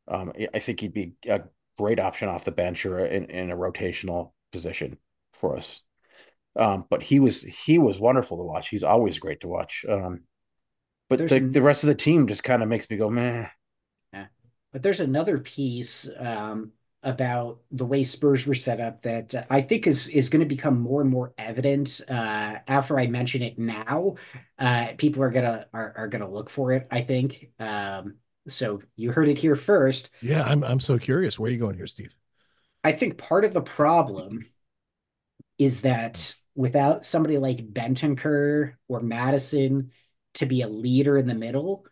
[0.08, 1.42] Um, I think he'd be a
[1.78, 4.98] great option off the bench or in, in a rotational position
[5.32, 5.80] for us.
[6.54, 8.68] Um, but he was he was wonderful to watch.
[8.68, 9.84] He's always great to watch.
[9.88, 10.20] Um,
[11.08, 13.48] but the, the rest of the team just kind of makes me go, meh.
[14.12, 14.26] Yeah.
[14.72, 19.86] But there's another piece um, about the way Spurs were set up that I think
[19.86, 24.16] is is going to become more and more evident uh, after I mention it now.
[24.58, 26.86] Uh, people are gonna are, are gonna look for it.
[26.90, 27.50] I think.
[27.58, 28.16] Um,
[28.48, 30.10] so you heard it here first.
[30.20, 31.38] Yeah, I'm I'm so curious.
[31.38, 32.14] Where are you going here, Steve?
[32.84, 34.46] I think part of the problem
[35.58, 39.92] is that without somebody like Bentancur or Madison
[40.34, 41.86] to be a leader in the middle,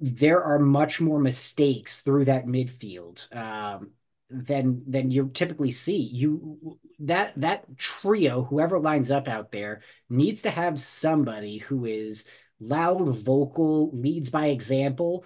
[0.00, 3.90] there are much more mistakes through that midfield um,
[4.30, 6.08] than than you typically see.
[6.12, 12.24] You that that trio, whoever lines up out there, needs to have somebody who is
[12.62, 15.24] loud, vocal, leads by example.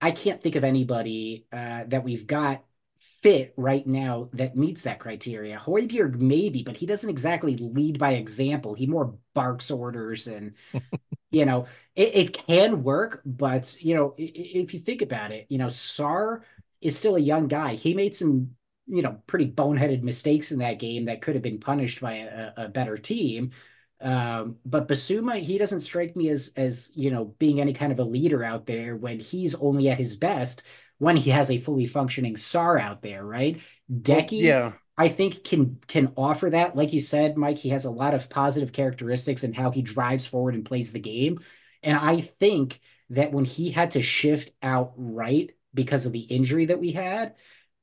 [0.00, 2.64] I can't think of anybody uh, that we've got
[2.98, 5.58] fit right now that meets that criteria.
[5.58, 8.74] Højbjerg maybe, but he doesn't exactly lead by example.
[8.74, 10.54] He more barks orders and
[11.30, 15.58] you know, it, it can work, but you know, if you think about it, you
[15.58, 16.42] know, Sarr
[16.80, 17.74] is still a young guy.
[17.74, 21.60] He made some, you know, pretty boneheaded mistakes in that game that could have been
[21.60, 23.52] punished by a, a better team.
[24.00, 27.98] Um, but Bissouma, he doesn't strike me as as you know being any kind of
[27.98, 30.62] a leader out there when he's only at his best
[30.98, 33.58] when he has a fully functioning Sarr out there, right?
[33.90, 34.72] Decky, yeah.
[34.96, 36.76] I think can can offer that.
[36.76, 40.26] Like you said, Mike, he has a lot of positive characteristics in how he drives
[40.26, 41.40] forward and plays the game.
[41.82, 46.66] And I think that when he had to shift out right because of the injury
[46.66, 47.34] that we had,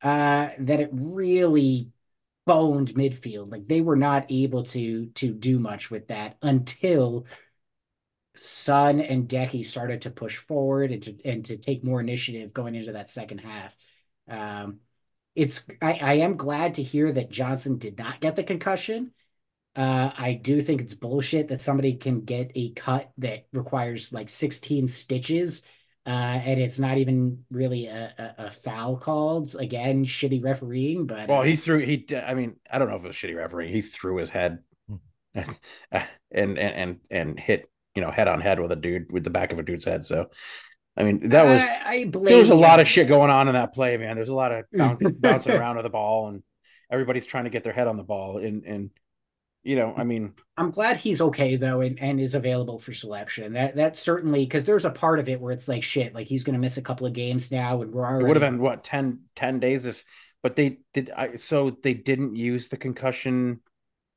[0.03, 1.89] uh, that it really
[2.47, 3.51] boned midfield.
[3.51, 7.27] Like they were not able to to do much with that until
[8.35, 12.75] Son and Decky started to push forward and to and to take more initiative going
[12.75, 13.75] into that second half.
[14.27, 14.79] Um,
[15.35, 19.11] it's I, I am glad to hear that Johnson did not get the concussion.
[19.75, 24.29] Uh, I do think it's bullshit that somebody can get a cut that requires like
[24.29, 25.61] 16 stitches,
[26.07, 29.53] uh, and it's not even really a, a, a foul called.
[29.59, 31.79] Again, shitty refereeing, but Well, uh, he threw.
[31.79, 32.07] He.
[32.15, 33.73] I mean, I don't know if it was shitty refereeing.
[33.73, 34.59] He threw his head,
[35.33, 35.47] and
[36.31, 39.51] and and and hit you know head on head with a dude with the back
[39.51, 40.05] of a dude's head.
[40.05, 40.29] So,
[40.95, 43.55] I mean, that was I, I there was a lot of shit going on in
[43.55, 44.15] that play, man.
[44.15, 46.41] There's a lot of bounce, bouncing around with the ball, and
[46.89, 48.37] everybody's trying to get their head on the ball.
[48.37, 48.91] And and
[49.63, 53.53] you know, I mean, I'm glad he's okay though and, and is available for selection.
[53.53, 56.43] That that certainly because there's a part of it where it's like shit, like he's
[56.43, 59.19] gonna miss a couple of games now, and we're it would have been what 10,
[59.35, 60.05] 10 days if,
[60.41, 61.11] but they did.
[61.15, 63.61] I so they didn't use the concussion.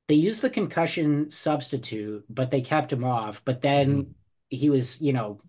[0.08, 3.42] they used the concussion substitute, but they kept him off.
[3.44, 4.10] But then mm-hmm.
[4.50, 5.40] he was, you know,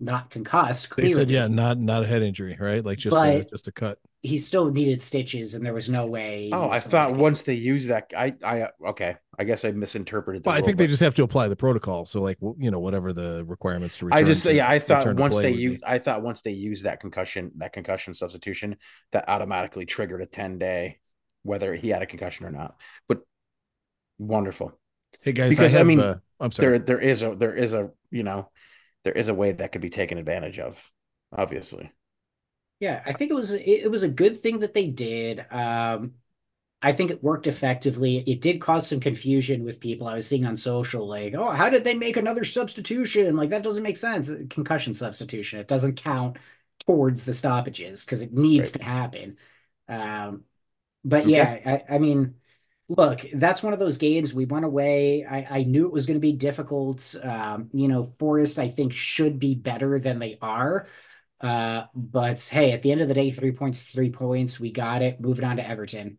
[0.00, 0.94] not concussed.
[0.96, 2.84] They said, yeah, not not a head injury, right?
[2.84, 3.98] Like just a, just a cut.
[4.22, 6.50] He still needed stitches, and there was no way.
[6.52, 7.16] Oh, I was gonna thought it.
[7.16, 9.16] once they used that, I I okay.
[9.38, 10.44] I guess I misinterpreted.
[10.44, 12.04] The But I rule, think they just have to apply the protocol.
[12.04, 14.18] So like you know whatever the requirements to return.
[14.18, 15.62] I just to- yeah, I thought once they would be.
[15.62, 18.76] use I thought once they use that concussion that concussion substitution
[19.12, 20.98] that automatically triggered a 10 day
[21.42, 22.76] whether he had a concussion or not.
[23.08, 23.20] But
[24.18, 24.72] wonderful.
[25.20, 26.78] Hey guys, because, I I mean, uh, I'm sorry.
[26.78, 28.50] There there is a there is a you know
[29.04, 30.90] there is a way that could be taken advantage of,
[31.32, 31.92] obviously.
[32.80, 35.44] Yeah, I think it was it, it was a good thing that they did.
[35.50, 36.14] Um,
[36.82, 38.18] I think it worked effectively.
[38.26, 40.08] It did cause some confusion with people.
[40.08, 43.36] I was seeing on social, like, oh, how did they make another substitution?
[43.36, 44.30] Like that doesn't make sense.
[44.50, 45.60] Concussion substitution.
[45.60, 46.38] It doesn't count
[46.86, 48.74] towards the stoppages because it needs Right.
[48.74, 49.38] to happen.
[49.88, 50.44] Um,
[51.04, 51.28] but Okay.
[51.28, 51.58] yeah,
[51.90, 52.34] I, I mean,
[52.88, 55.24] look, that's one of those games we went away.
[55.24, 57.14] I, I knew it was going to be difficult.
[57.22, 60.86] Um, you know, Forest, I think, should be better than they are.
[61.40, 64.58] Uh, but hey, at the end of the day, three points, three points.
[64.58, 65.20] We got it.
[65.20, 66.18] Moving on to Everton.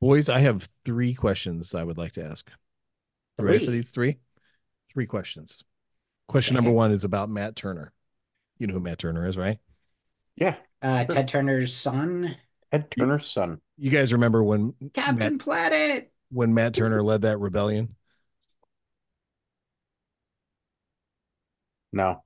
[0.00, 2.50] Boys, I have three questions I would like to ask.
[3.38, 4.18] You ready for these three?
[4.92, 5.62] Three questions.
[6.26, 6.64] Question Okay.
[6.64, 7.92] number one is about Matt Turner.
[8.58, 9.58] You know who Matt Turner is, right?
[10.36, 10.56] Yeah.
[10.80, 11.14] Uh, Sure.
[11.14, 12.36] Ted Turner's son,
[12.72, 13.60] Ted Turner's son.
[13.76, 16.12] You guys remember when Captain Matt, Planet.
[16.30, 17.94] when Matt Turner led that rebellion?
[21.92, 22.22] No.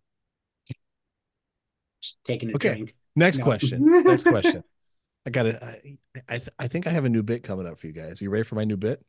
[2.26, 2.74] Just taking a Okay.
[2.74, 2.94] drink.
[3.14, 3.44] Next No.
[3.44, 4.02] question.
[4.04, 4.64] Next question.
[5.26, 5.62] I got it.
[5.62, 8.20] I I, th- I think I have a new bit coming up for you guys.
[8.20, 9.04] Are You ready for my new bit?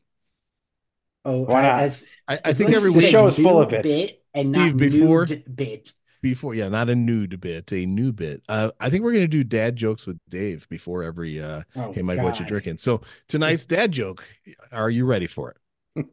[1.25, 1.84] Oh, Why I- not?
[1.84, 3.95] as- I, I as think every you The week show is full of nude bits.
[3.95, 5.91] bit and Steve, not before- bit.
[6.21, 8.41] before yeah, not a nude bit, a new bit.
[8.49, 12.01] Uh, I think we're gonna do dad jokes with Dave before every uh Oh, hey
[12.01, 12.78] Mike, what you drinking?
[12.78, 14.26] So tonight's dad joke,
[14.72, 15.57] are you ready for it?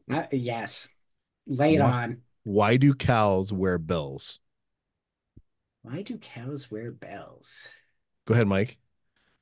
[0.11, 0.89] Uh, yes.
[1.47, 1.93] Lay it What?
[1.93, 2.23] on.
[2.45, 4.41] Why do cows wear bells?
[5.85, 7.69] Why do cows wear bells?
[8.25, 8.79] Go ahead, Mike.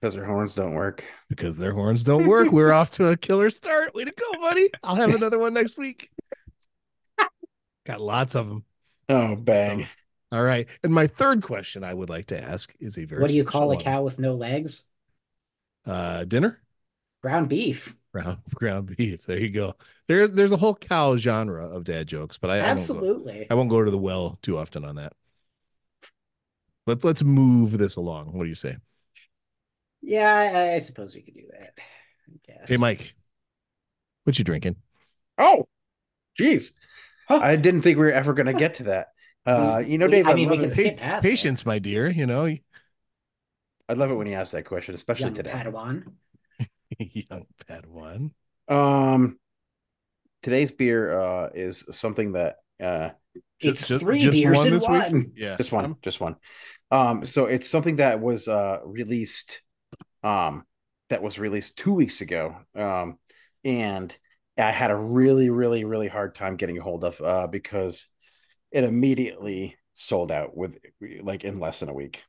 [0.00, 1.04] Because their horns don't work.
[1.28, 2.50] Because their horns don't work.
[2.50, 3.94] We're off to a killer start.
[3.94, 4.68] Way to go, buddy.
[4.82, 6.10] I'll have another one next week.
[7.86, 8.64] Got lots of them.
[9.08, 9.86] Oh, bang.
[10.32, 10.66] All right.
[10.82, 13.44] And my third question I would like to ask is a very What do you
[13.44, 14.82] special call a cow with no legs?
[15.86, 16.60] Uh, dinner?
[17.22, 17.94] Ground beef.
[18.12, 19.26] Ground ground beef.
[19.26, 19.74] There you go.
[20.08, 23.46] There's there's a whole cow genre of dad jokes, but I, I won't go, Absolutely.
[23.48, 25.12] I won't go to the well too often on that.
[26.86, 28.32] But let's move this along.
[28.32, 28.76] What do you say?
[30.00, 31.74] Yeah, I, I suppose we could do that.
[31.78, 32.68] I guess.
[32.70, 33.14] Hey, Mike,
[34.24, 34.76] what you drinking?
[35.38, 35.66] Oh,
[36.38, 36.72] jeez.
[37.28, 39.08] I didn't think we were ever going to get to that.
[39.46, 40.72] Uh, you know, we- Dave, I I, mean, we can it.
[40.72, 41.28] skip past that.
[41.28, 42.08] Patience, my dear.
[42.08, 45.50] You know, I love it when you ask that question, especially Young today.
[45.50, 46.04] Padawan.
[46.98, 48.32] young Padawan.
[48.68, 49.38] Um,
[50.42, 53.10] today's beer uh is something that uh
[53.62, 55.02] It's Just- three just beers one in this week?
[55.02, 55.32] one.
[55.36, 56.36] Yeah, just one, just one.
[56.90, 59.62] Um, so it's something that was uh released,
[60.22, 60.64] um,
[61.08, 62.56] that was released two weeks ago.
[62.74, 63.18] Um,
[63.64, 64.14] and
[64.58, 68.08] I had a really, really, really hard time getting a hold of uh because
[68.70, 70.78] it immediately sold out with
[71.22, 72.22] like in less than a week.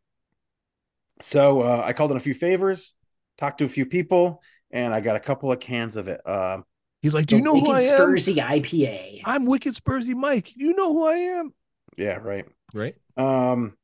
[1.22, 2.94] So uh, I called in a few favors,
[3.38, 6.20] talked to a few people, and I got a couple of cans of it.
[6.28, 6.66] Um,
[7.04, 8.00] He's like, "Do you know who I am?
[8.00, 9.22] Spursy IPA.
[9.26, 10.56] I'm Wicked Spursy Mike.
[10.56, 11.54] You know who I am,
[11.98, 12.46] yeah, right.
[12.74, 12.96] right?
[13.18, 13.78] Um,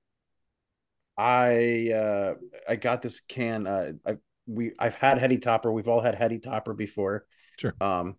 [1.17, 2.35] I uh,
[2.67, 3.67] I got this can.
[3.67, 4.17] Uh, I
[4.47, 5.69] we I've had Heady Topper.
[5.69, 7.25] We've all had Heady Topper before.
[7.59, 7.75] Sure.
[7.81, 8.15] Um,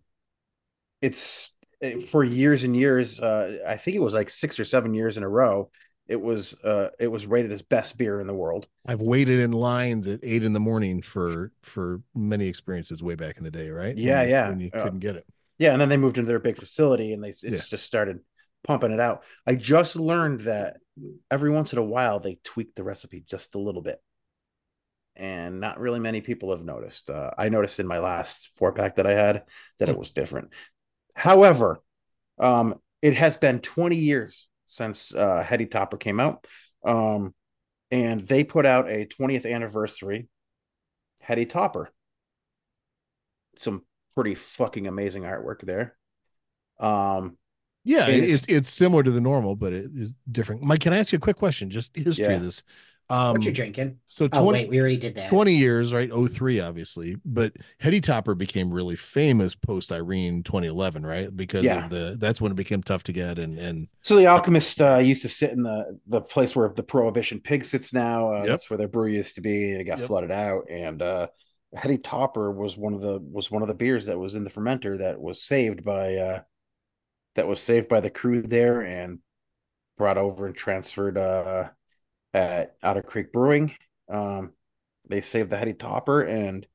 [1.01, 1.49] it's
[1.81, 3.19] eh, for years and years.
[3.19, 5.71] Uh, I think it was like six or seven years in a row.
[6.11, 8.67] It was uh, it was rated as best beer in the world.
[8.85, 13.37] I've waited in lines at eight in the morning for for many experiences way back
[13.37, 13.97] in the day, right?
[13.97, 14.49] Yeah, When- yeah.
[14.49, 15.25] When you Uh, couldn't get it.
[15.57, 17.59] Yeah, and then they moved into their big facility, and they it's Yeah.
[17.69, 18.19] just started
[18.65, 19.23] pumping it out.
[19.47, 20.77] I just learned that
[21.31, 24.01] every once in a while they tweak the recipe just a little bit,
[25.15, 27.09] and not really many people have noticed.
[27.09, 29.43] Uh, I noticed in my last four pack that I had
[29.79, 29.99] that it Hmm.
[29.99, 30.49] was different.
[31.15, 31.81] However,
[32.37, 36.47] um, it has been 20 years since uh, Heady Topper came out,
[36.83, 37.33] um,
[37.91, 40.27] and they put out a 20th anniversary
[41.19, 41.89] Heady Topper.
[43.57, 43.83] Some
[44.15, 45.95] pretty fucking amazing artwork there.
[46.79, 47.37] Um,
[47.83, 50.61] Yeah, it's it's- it's similar to the normal, but it is different.
[50.63, 51.69] Mike, can I ask you a quick question?
[51.69, 52.33] Just history Yeah.
[52.33, 52.63] of this.
[53.11, 53.97] Um, what you drinking?
[54.05, 55.29] so Oh 20, wait, we already did that.
[55.29, 56.11] 20 years, right?
[56.11, 57.15] 03, obviously.
[57.25, 61.35] But Heady Topper became really famous post Irene 2011, right?
[61.35, 61.77] Because Yeah.
[61.85, 64.97] of the that's when it became tough to get and and So the alchemist uh,
[64.97, 68.33] used to sit in the the place where the prohibition pig sits now.
[68.33, 68.49] Uh, Yep.
[68.49, 70.07] That's where their brew used to be, and it got Yep.
[70.07, 70.69] flooded out.
[70.69, 71.27] And uh,
[71.75, 74.49] Heady Topper was one of the was one of the beers that was in the
[74.49, 76.41] fermenter that was saved by uh,
[77.35, 79.19] that was saved by the crew there and
[79.97, 81.69] brought over and transferred uh,
[82.33, 83.73] at Otter Creek Brewing.
[84.09, 84.51] Um,
[85.09, 86.65] they saved the Heady Topper, and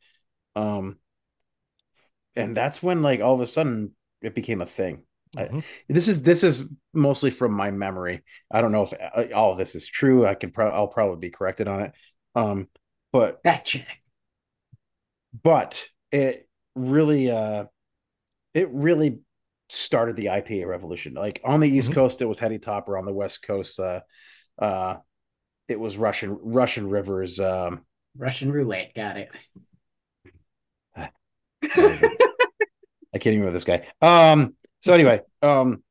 [0.54, 0.96] um,
[2.34, 3.92] and that's when like all of a sudden
[4.22, 5.02] it became a thing.
[5.36, 5.64] I- Mhm.
[5.88, 6.62] this is this is
[6.94, 8.22] mostly from my memory.
[8.50, 10.26] I don't know if uh, all of this is true.
[10.26, 11.92] I can pro- I'll probably be corrected on it.
[12.34, 12.68] Um,
[13.12, 13.86] but check.
[15.42, 17.64] but it really uh
[18.54, 19.20] it really
[19.68, 21.14] started the IPA revolution.
[21.14, 21.94] Like on the East Mhm.
[21.94, 22.96] Coast, it was Heady Topper.
[22.96, 24.00] On the West Coast, uh,
[24.59, 24.96] uh,
[25.68, 27.40] it was Russian Russian Rivers.
[27.40, 27.84] Um,
[28.16, 28.94] Russian roulette.
[28.94, 29.30] Got it.
[30.96, 31.10] I
[33.18, 33.86] can't even remember this guy.
[34.00, 35.82] Um, so anyway, um,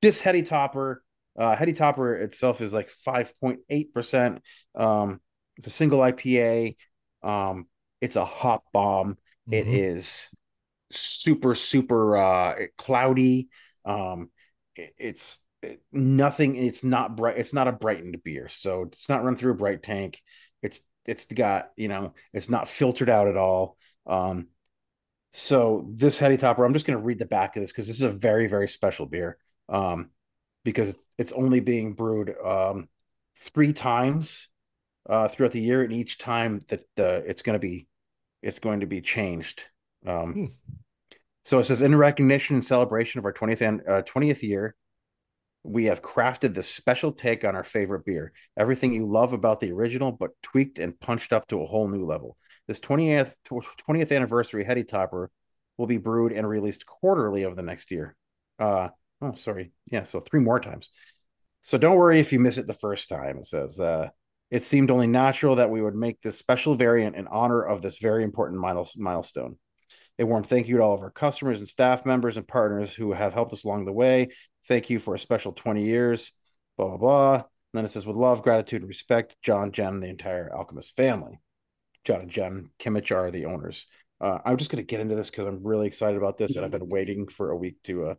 [0.00, 1.02] this Heady Topper,
[1.38, 4.40] uh, Heady Topper itself is like 5.8%.
[4.74, 5.20] Um,
[5.56, 6.76] it's a single IPA.
[7.22, 7.66] Um,
[8.00, 9.18] it's a hop bomb.
[9.50, 9.78] It Mhm.
[9.96, 10.30] is
[10.90, 13.48] super, super uh cloudy.
[13.84, 14.30] Um,
[14.76, 15.42] it- it's it-
[15.92, 19.56] nothing, it's not bright, it's not a brightened beer, so it's not run through a
[19.56, 20.20] bright tank.
[20.62, 23.76] It's it's got, you know, it's not filtered out at all.
[24.06, 24.48] Um,
[25.32, 27.96] so this Heady Topper, I'm just going to read the back of this because this
[27.96, 29.38] is a very, very special beer.
[29.68, 30.10] Um,
[30.64, 32.88] because it's, it's only being brewed um
[33.38, 34.48] three times
[35.08, 37.88] uh throughout the year, and each time that the it's going to be
[38.42, 39.64] it's going to be changed.
[40.06, 40.46] Um, Hmm.
[41.44, 44.74] so it says in recognition and celebration of our 20th and uh, 20th year,
[45.62, 48.32] we have crafted this special take on our favorite beer.
[48.56, 52.04] Everything you love about the original, but tweaked and punched up to a whole new
[52.04, 52.36] level.
[52.66, 55.30] This 20th 20th anniversary Heady Topper
[55.78, 58.16] will be brewed and released quarterly over the next year.
[58.58, 58.88] Uh
[59.20, 59.72] oh, sorry.
[59.90, 60.90] Yeah, so three more times.
[61.60, 63.38] So don't worry if you miss it the first time.
[63.38, 64.10] It says uh
[64.50, 67.98] it seemed only natural that we would make this special variant in honor of this
[67.98, 68.60] very important
[68.96, 69.56] milestone.
[70.18, 73.12] A warm thank you to all of our customers and staff members and partners who
[73.12, 74.28] have helped us along the way.
[74.66, 76.32] Thank you for a special 20 years.
[76.76, 77.34] Blah blah blah.
[77.34, 80.94] And then it says with love, gratitude, and respect, John, Jen, and the entire Alchemist
[80.94, 81.40] family.
[82.04, 83.86] John and Jen Kimmich are the owners.
[84.20, 86.64] Uh, I'm just going to get into this because I'm really excited about this, and
[86.64, 88.14] I've been waiting for a week to uh,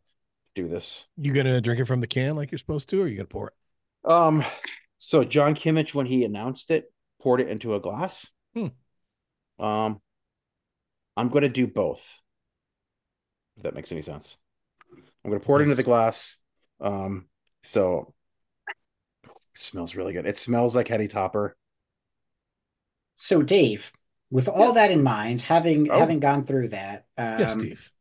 [0.55, 1.07] do this.
[1.17, 3.47] You gonna drink it from the can like you're supposed to, or you gonna pour
[3.47, 4.11] it?
[4.11, 4.43] Um,
[4.97, 6.91] so John Kimmich, when he announced it,
[7.21, 8.29] poured it into a glass.
[8.55, 8.67] Hmm.
[9.63, 10.01] Um,
[11.15, 12.19] I'm going to do both.
[13.57, 14.37] If that makes any sense.
[15.23, 16.37] I'm going to pour it into the glass.
[16.81, 17.27] Um,
[17.63, 18.13] so
[19.55, 20.25] smells really good.
[20.25, 21.55] It smells like Heady Topper.
[23.15, 23.91] So, Dave,
[24.31, 25.99] with all that in mind, having Oh.
[25.99, 27.91] having gone through that, um, yes, Steve.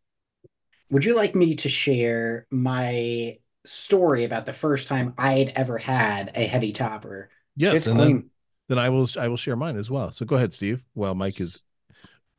[0.90, 6.32] would you like me to share my story about the first time I'd ever had
[6.34, 7.30] a heady topper?
[7.56, 8.14] Yes, it's and clean.
[8.16, 8.30] then,
[8.68, 10.10] then I will I will share mine as well.
[10.10, 10.82] So go ahead, Steve.
[10.94, 11.62] While Mike is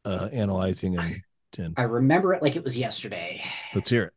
[0.06, 1.22] uh analyzing and,
[1.58, 3.43] and I remember it like it was yesterday.
[3.74, 4.14] let's hear it.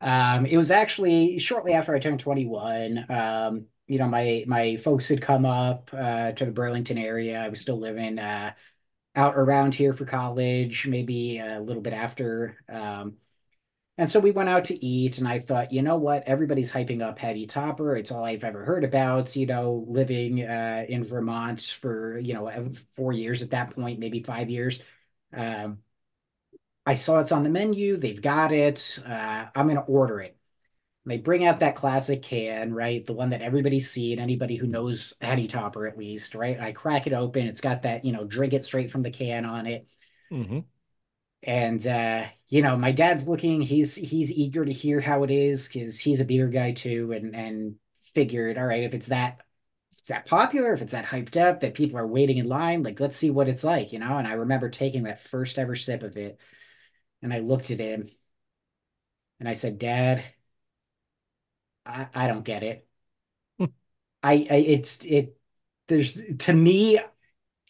[0.00, 3.06] Um, it was actually shortly after I turned 21.
[3.08, 7.40] Um, you know, my my folks had come up uh, to the Burlington area.
[7.40, 8.52] I was still living uh,
[9.16, 12.58] out around here for college, maybe a little bit after.
[12.68, 13.16] Um,
[13.96, 16.24] and so we went out to eat, and I thought, you know what?
[16.26, 17.96] Everybody's hyping up Heady Topper.
[17.96, 19.36] It's all I've ever heard about.
[19.36, 22.50] You know, living uh, in Vermont for you know
[22.92, 24.82] four years at that point, maybe five years.
[25.34, 25.78] Um,
[26.86, 27.96] I saw it's on the menu.
[27.96, 28.98] They've got it.
[29.04, 30.36] Uh, I'm going to order it.
[31.04, 33.04] And they bring out that classic can, right?
[33.04, 36.58] The one that everybody's seen, anybody who knows Heady Topper at least, right?
[36.58, 37.46] I crack it open.
[37.46, 39.86] It's got that, you know, drink it straight from the can on it.
[40.32, 40.60] Mm-hmm.
[41.42, 45.68] And uh, you know, my dad's looking, he's he's eager to hear how it is
[45.68, 47.74] because he's a beer guy too, and and
[48.14, 49.40] figured, all right, if it's that
[50.04, 53.00] it's that popular, if it's that hyped up that people are waiting in line, like
[53.00, 54.18] let's see what it's like, you know.
[54.18, 56.38] And I remember taking that first ever sip of it,
[57.22, 58.10] and I looked at him
[59.40, 60.22] and I said, Dad,
[61.86, 62.86] I, I don't get it.
[63.58, 63.64] Hmm.
[64.22, 65.38] I, I it's it
[65.88, 67.00] there's to me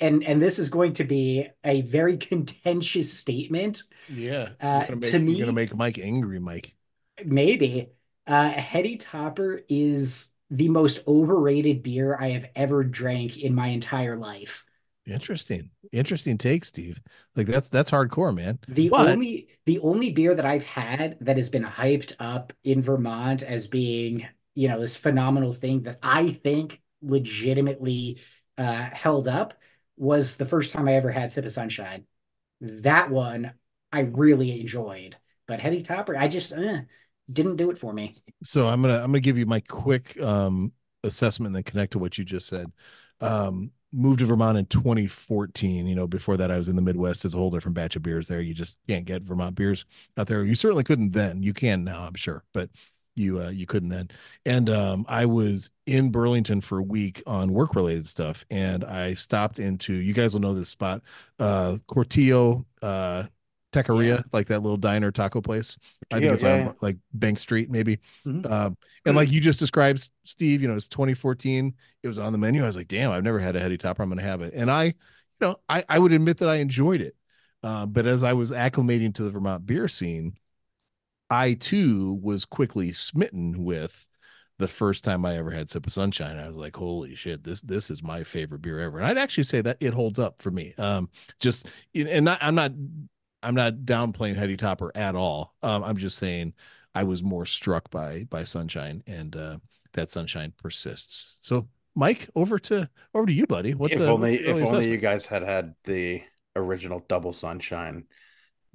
[0.00, 4.48] and and this is going to be a very contentious statement Yeah.
[4.60, 6.74] Uh, you're gonna me, you're gonna make Mike angry, Mike.
[7.24, 7.90] maybe
[8.26, 14.16] uh Heady Topper is the most overrated beer I have ever drank in my entire
[14.16, 14.64] life.
[15.06, 15.70] Interesting.
[15.92, 17.00] Interesting take, Steve.
[17.36, 18.58] Like that's that's hardcore, man.
[18.68, 22.80] The But- only the only beer that I've had that has been hyped up in
[22.80, 28.18] Vermont as being, you know, this phenomenal thing that I think legitimately
[28.56, 29.54] uh held up
[29.96, 32.04] was the first time I ever had Sip of Sunshine.
[32.60, 33.52] That one
[33.92, 35.16] I really enjoyed.
[35.46, 36.80] But Heady Topper, I just eh,
[37.32, 38.14] didn't do it for me.
[38.42, 40.72] So I'm gonna I'm gonna give you my quick um
[41.02, 42.70] assessment and then connect to what you just said.
[43.20, 45.86] Um moved to Vermont in 2014.
[45.86, 47.24] You know, before that I was in the Midwest.
[47.24, 48.40] It's a whole different batch of beers there.
[48.40, 49.84] You just can't get Vermont beers
[50.18, 50.44] out there.
[50.44, 51.42] You certainly couldn't then.
[51.42, 52.70] You can now, I'm sure, but
[53.16, 54.08] you uh you couldn't then.
[54.44, 59.14] And um I was in Burlington for a week on work related stuff and I
[59.14, 61.02] stopped into you guys will know this spot
[61.38, 63.24] uh Cortillo uh
[63.74, 65.76] Taqueria, like that little diner taco place.
[66.12, 66.72] I think Yeah, it's yeah, on yeah.
[66.80, 68.00] like Bank Street, maybe.
[68.26, 68.50] Mhm.
[68.50, 71.74] Um, and like you just described, Steve, you know, it's 2014.
[72.02, 72.62] It was on the menu.
[72.62, 74.02] I was like, damn, I've never had a heady topper.
[74.02, 74.54] I'm going to have it.
[74.54, 74.92] And I, you
[75.40, 77.16] know, I, I would admit that I enjoyed it.
[77.62, 80.36] Uh, but as I was acclimating to the Vermont beer scene,
[81.30, 84.06] I too was quickly smitten with
[84.58, 86.38] the first time I ever had sip of sunshine.
[86.38, 88.98] I was like, holy shit, this this is my favorite beer ever.
[88.98, 90.74] And I'd actually say that it holds up for me.
[90.78, 91.08] Um,
[91.40, 92.72] just and not, I'm not
[93.44, 95.54] I'm not downplaying Heady Topper at all.
[95.62, 96.54] Um, I'm just saying
[96.94, 99.58] I was more struck by by Sunshine, and uh,
[99.92, 101.38] that Sunshine persists.
[101.40, 103.74] So, Mike, over to over to you, buddy.
[103.74, 104.88] What's if uh, only what's the if early only assessment?
[104.88, 106.22] you guys had had the
[106.56, 108.04] original double sunshine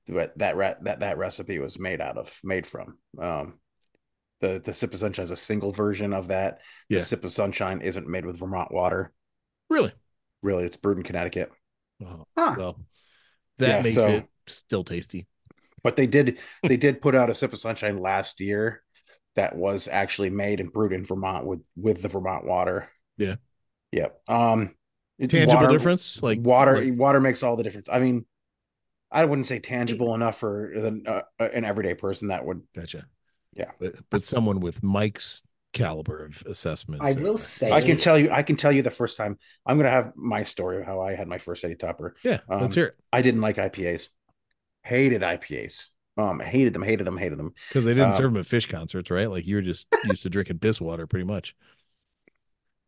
[0.08, 3.54] that that re- that that recipe was made out of made from um
[4.42, 6.60] the the sip of sunshine is a single version of that
[6.90, 7.00] Yeah.
[7.00, 9.14] the sip of sunshine isn't made with vermont water
[9.70, 9.94] really?
[10.42, 11.52] really it's brewed in connecticut
[12.04, 12.56] Oh, Huh.
[12.58, 12.80] well,
[13.60, 15.28] that Yeah, makes so- it still tasty.
[15.84, 18.84] but they did they did put out a sip of sunshine last year
[19.36, 23.36] that was actually made and brewed in vermont with with the vermont water Yeah.
[23.92, 24.76] yep um
[25.22, 28.26] Tangible water- difference, like water like- water makes all the difference i mean
[29.12, 33.06] i wouldn't say tangible enough for the, uh, an everyday person that would Gotcha.
[33.54, 33.72] Yeah.
[33.80, 35.44] but but someone with Mike's
[35.74, 37.02] caliber of assessment.
[37.04, 39.78] I will say i can tell you i can tell you the first time i'm
[39.78, 42.74] gonna have my story of how i had my first heady topper Yeah, Um, let's
[42.76, 44.10] hear it i didn't like ipas
[44.90, 45.88] hated ipas
[46.18, 48.68] um hated them hated them hated them because they didn't um, serve them at Phish
[48.68, 49.30] concerts, right?
[49.30, 51.56] Like you were just used to drinking piss water, pretty much.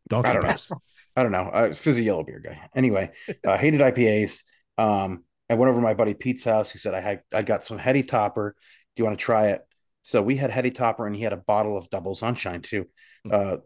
[0.08, 0.50] Donkey I don't know.
[0.50, 0.70] piss.
[1.16, 1.48] I don't know.
[1.48, 2.60] Uh, fizzy yellow beer guy.
[2.74, 3.10] Anyway,
[3.46, 4.44] uh, hated IPAs.
[4.78, 6.70] Um, I went over to my buddy Pete's house.
[6.70, 8.56] He said, I had, I got some Heady Topper.
[8.96, 9.60] Do you want to try it?
[10.02, 12.86] So we had Heady Topper and he had a bottle of double sunshine too.
[13.30, 13.58] Uh,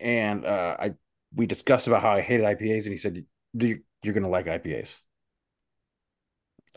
[0.00, 0.94] and, uh, I,
[1.34, 3.24] we discussed about how I hated IPAs and he said,
[3.56, 5.00] Do you, you're going to like IPAs.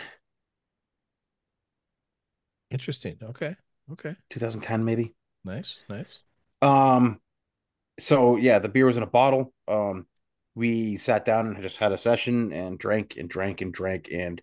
[2.71, 3.17] Interesting.
[3.23, 3.55] Okay.
[3.93, 4.15] Okay.
[4.31, 5.85] 2010 maybe Nice.
[5.89, 6.21] Nice.
[6.63, 7.21] um
[8.01, 9.53] so yeah the beer was in a bottle.
[9.69, 10.07] Um
[10.55, 14.09] we sat down and just had a session and drank and drank and drank.
[14.13, 14.43] And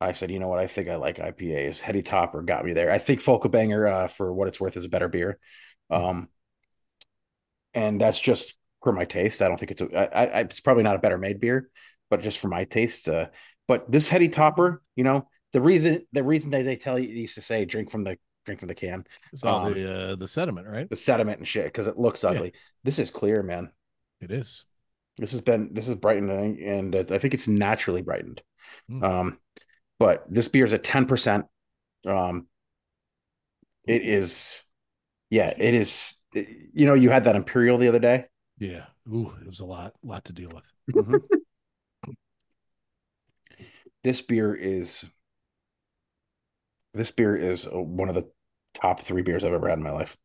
[0.00, 0.58] I said you know what?
[0.58, 2.90] I think I like IPAs Heady Topper got me there.
[2.90, 5.38] I think Focal Banger uh for what it's worth is a better beer.
[5.90, 6.28] Um
[7.74, 9.42] and that's just for my taste.
[9.42, 11.70] I don't think it's a I, I it's probably not a better made beer
[12.10, 13.28] but just for my taste uh
[13.68, 17.34] but this Heady Topper you know the reason the reason they, they tell you used
[17.36, 20.28] to say drink from the drink from the can It's all Um, the uh, the
[20.28, 20.88] sediment, right?
[20.88, 22.30] the sediment and shit because it looks Yeah.
[22.30, 22.52] ugly
[22.84, 23.70] this is clear man
[24.20, 24.64] It is.
[25.18, 28.42] this has been this is brightened and I think it's naturally brightened.
[28.90, 29.02] Mm.
[29.02, 29.38] Um,
[29.98, 31.46] but this beer is at ten percent.
[32.06, 32.46] Um,
[33.86, 34.64] it is,
[35.28, 36.14] yeah, it is.
[36.32, 38.26] You know, you had that imperial the other day.
[38.58, 38.86] Yeah.
[39.08, 40.64] Ooh, it was a lot, lot to deal with.
[40.94, 41.20] Mhm.
[44.04, 45.04] this beer is.
[46.94, 48.28] This beer is uh, one of the
[48.74, 50.16] top three beers I've ever had in my life.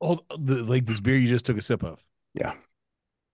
[0.00, 2.04] Oh, the, like this beer you just took a sip of.
[2.34, 2.54] Yeah,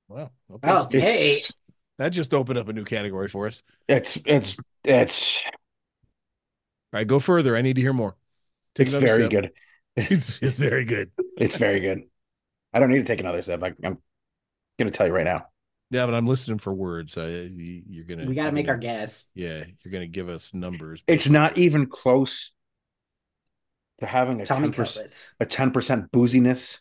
[0.08, 0.30] Wow.
[0.52, 0.70] Okay.
[0.70, 1.02] Oh, Steve.
[1.02, 1.32] Hey.
[1.36, 1.52] it's
[1.98, 3.62] That just opened up a new category for us.
[3.88, 5.52] it's it's it's All
[6.92, 7.56] right, go further.
[7.56, 8.16] I need to hear more.
[8.74, 9.30] Take it's very sip.
[9.30, 9.50] good.
[9.96, 11.12] It's it's very good.
[11.38, 12.02] It's very good.
[12.72, 13.62] I don't need to take another sip.
[13.62, 13.98] I, I'm
[14.76, 15.46] gonna tell you right now.
[15.90, 17.16] Yeah, but I'm listening for words.
[17.16, 18.24] Uh, you, you're gonna.
[18.26, 19.26] We got to make our gonna- guess.
[19.34, 21.02] Yeah, you're gonna give us numbers.
[21.06, 22.52] It's not even close
[23.98, 25.34] to having a Tommy ten percent Cutlets.
[25.40, 26.78] a ten percent booziness.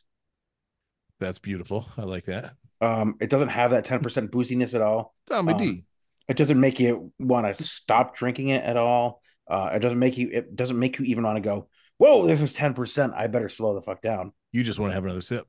[1.19, 1.87] That's beautiful.
[1.97, 2.53] I like that.
[2.81, 5.13] Um, it doesn't have that ten percent booziness at all.
[5.27, 5.83] Tommy Um, D.
[6.27, 9.21] It doesn't make you want to stop drinking it at all.
[9.47, 10.29] Uh, it doesn't make you.
[10.31, 11.67] It doesn't make you even want to go.
[11.97, 13.13] Whoa, this is ten percent.
[13.15, 15.45] I better slow the fuck down, You just want to have another sip.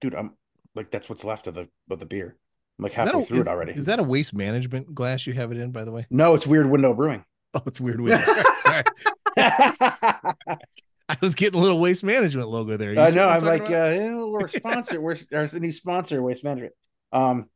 [0.00, 0.14] dude.
[0.14, 0.32] I'm
[0.74, 2.36] like that's what's left of the of the beer.
[2.80, 3.72] I'm like halfway a, through is, it already.
[3.72, 5.70] is that a waste management glass you have it in?
[5.70, 6.06] By the way.
[6.08, 7.26] no, it's Weird Window Brewing.
[7.52, 8.00] Oh, it's weird.
[8.00, 8.18] With
[8.62, 8.84] Sorry,
[9.36, 12.94] I was getting a little waste management logo there.
[12.94, 13.28] You I know.
[13.28, 15.02] I'm like, uh, know, we're sponsored.
[15.02, 16.72] we're our new sponsor, Waste Management.
[17.12, 17.50] Um,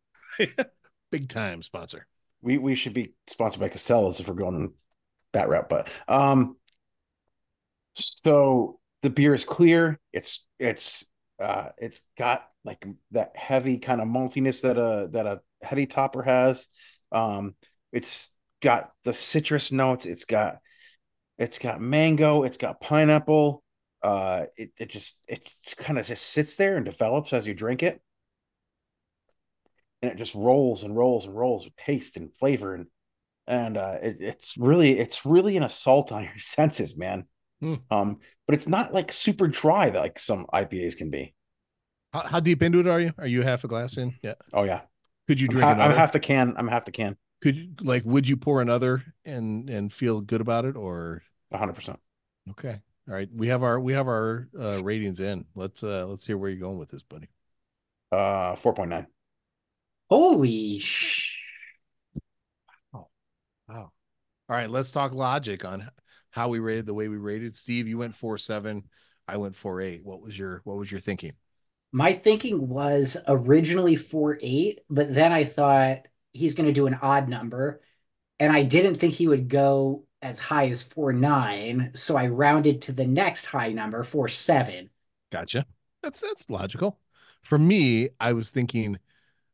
[1.11, 2.07] big time sponsor.
[2.43, 4.75] we we should be sponsored by Casellas if we're going
[5.33, 5.70] that route.
[5.70, 6.57] But um,
[7.95, 9.99] so the beer is clear.
[10.12, 11.07] It's it's
[11.41, 16.22] uh it's got like that heavy kind of maltiness that a that a heady topper
[16.22, 16.66] has.
[17.12, 17.55] Um,
[17.93, 18.30] it's
[18.61, 20.07] got the citrus notes.
[20.07, 20.59] It's got
[21.39, 22.45] it's got mango.
[22.45, 23.62] It's got pineapple.
[24.03, 27.82] Uh, it it just it kind of just sits there and develops as you drink
[27.82, 28.01] it.
[30.03, 32.87] And it just rolls and rolls and rolls with taste and flavor and
[33.47, 37.26] and uh, it, it's really it's really an assault on your senses, man.
[37.65, 37.75] Hmm.
[37.91, 41.35] Um, but it's not like super dry like some IPAs can be.
[42.12, 43.12] How, how deep into it are you?
[43.17, 44.15] Are you half a glass in?
[44.23, 44.35] Yeah.
[44.53, 44.83] Oh yeah,
[45.27, 46.55] Could you I'm, drink ha- I'm half the can.
[46.59, 47.17] I'm half the can.
[47.41, 48.05] Could you like?
[48.05, 51.23] Would you pour another and and feel good about it or?
[51.49, 51.73] 100.
[51.73, 52.01] percent
[52.51, 52.81] Okay.
[53.09, 53.29] All right.
[53.35, 55.47] We have our we have our uh, ratings in.
[55.55, 57.29] Let's uh let's hear where you're going with this, buddy.
[58.12, 59.07] Uh, 4.9.
[60.11, 61.35] Holy sh!
[62.93, 63.09] Wow.
[63.69, 63.93] Wow.
[64.49, 64.71] All right.
[64.71, 65.91] Let's talk logic on
[66.35, 67.55] how we rated the way we rated.
[67.55, 68.82] Steve, you went four seven.
[69.28, 70.05] I went four eight.
[70.05, 71.35] What was your what was your thinking?
[71.93, 76.99] My thinking was originally four eight, but then I thought he's going to do an
[77.01, 77.82] odd number,
[78.41, 82.82] and I didn't think he would go as high as four nine, so I rounded
[82.82, 84.91] to the next high number, four seven.
[85.30, 85.66] Gotcha.
[86.03, 86.99] That's that's logical.
[87.45, 88.99] For me, I was thinking,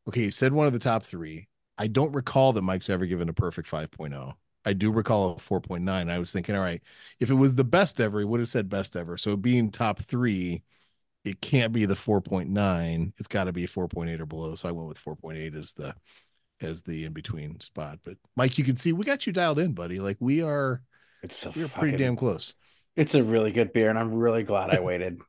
[0.07, 1.47] okay, you said one of the top three.
[1.77, 4.33] I don't recall that Mike's ever given a perfect 5.0.
[4.65, 6.09] I do recall a 4.9.
[6.09, 6.81] I was thinking, all right,
[7.19, 9.17] if it was the best ever, he would have said best ever.
[9.17, 10.63] So being top three,
[11.25, 13.13] it can't be the 4.9.
[13.17, 14.55] It's got to be 4.8 or below.
[14.55, 15.95] So I went with 4.8 as the
[16.61, 17.99] as the in between spot.
[18.03, 19.99] But Mike, you can see we got you dialed in, buddy.
[19.99, 20.83] Like we are
[21.23, 22.55] It's so we're fucking, pretty damn close.
[22.95, 25.21] It's a really good beer, and I'm really glad I waited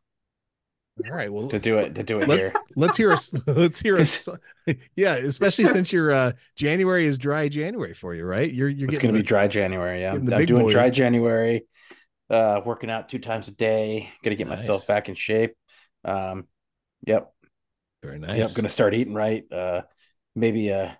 [1.07, 1.95] All right, well to do it.
[1.95, 2.61] To do it let's here.
[2.76, 4.28] let's hear us let's hear us
[4.97, 8.99] yeah especially since your uh january is dry january for you right you're you're It's
[8.99, 10.03] gonna be dry January.
[10.03, 10.72] Yeah, I'm, the I'm big doing boys.
[10.72, 11.66] dry January.
[12.28, 14.11] Uh, working out two times a day.
[14.22, 14.59] Gonna get Nice.
[14.61, 15.55] myself back in shape.
[16.05, 16.47] Um,
[17.07, 17.32] yep,
[18.03, 18.36] very nice.
[18.38, 18.55] yep.
[18.55, 19.45] Gonna start eating right.
[19.51, 19.82] Uh,
[20.34, 20.90] maybe uh,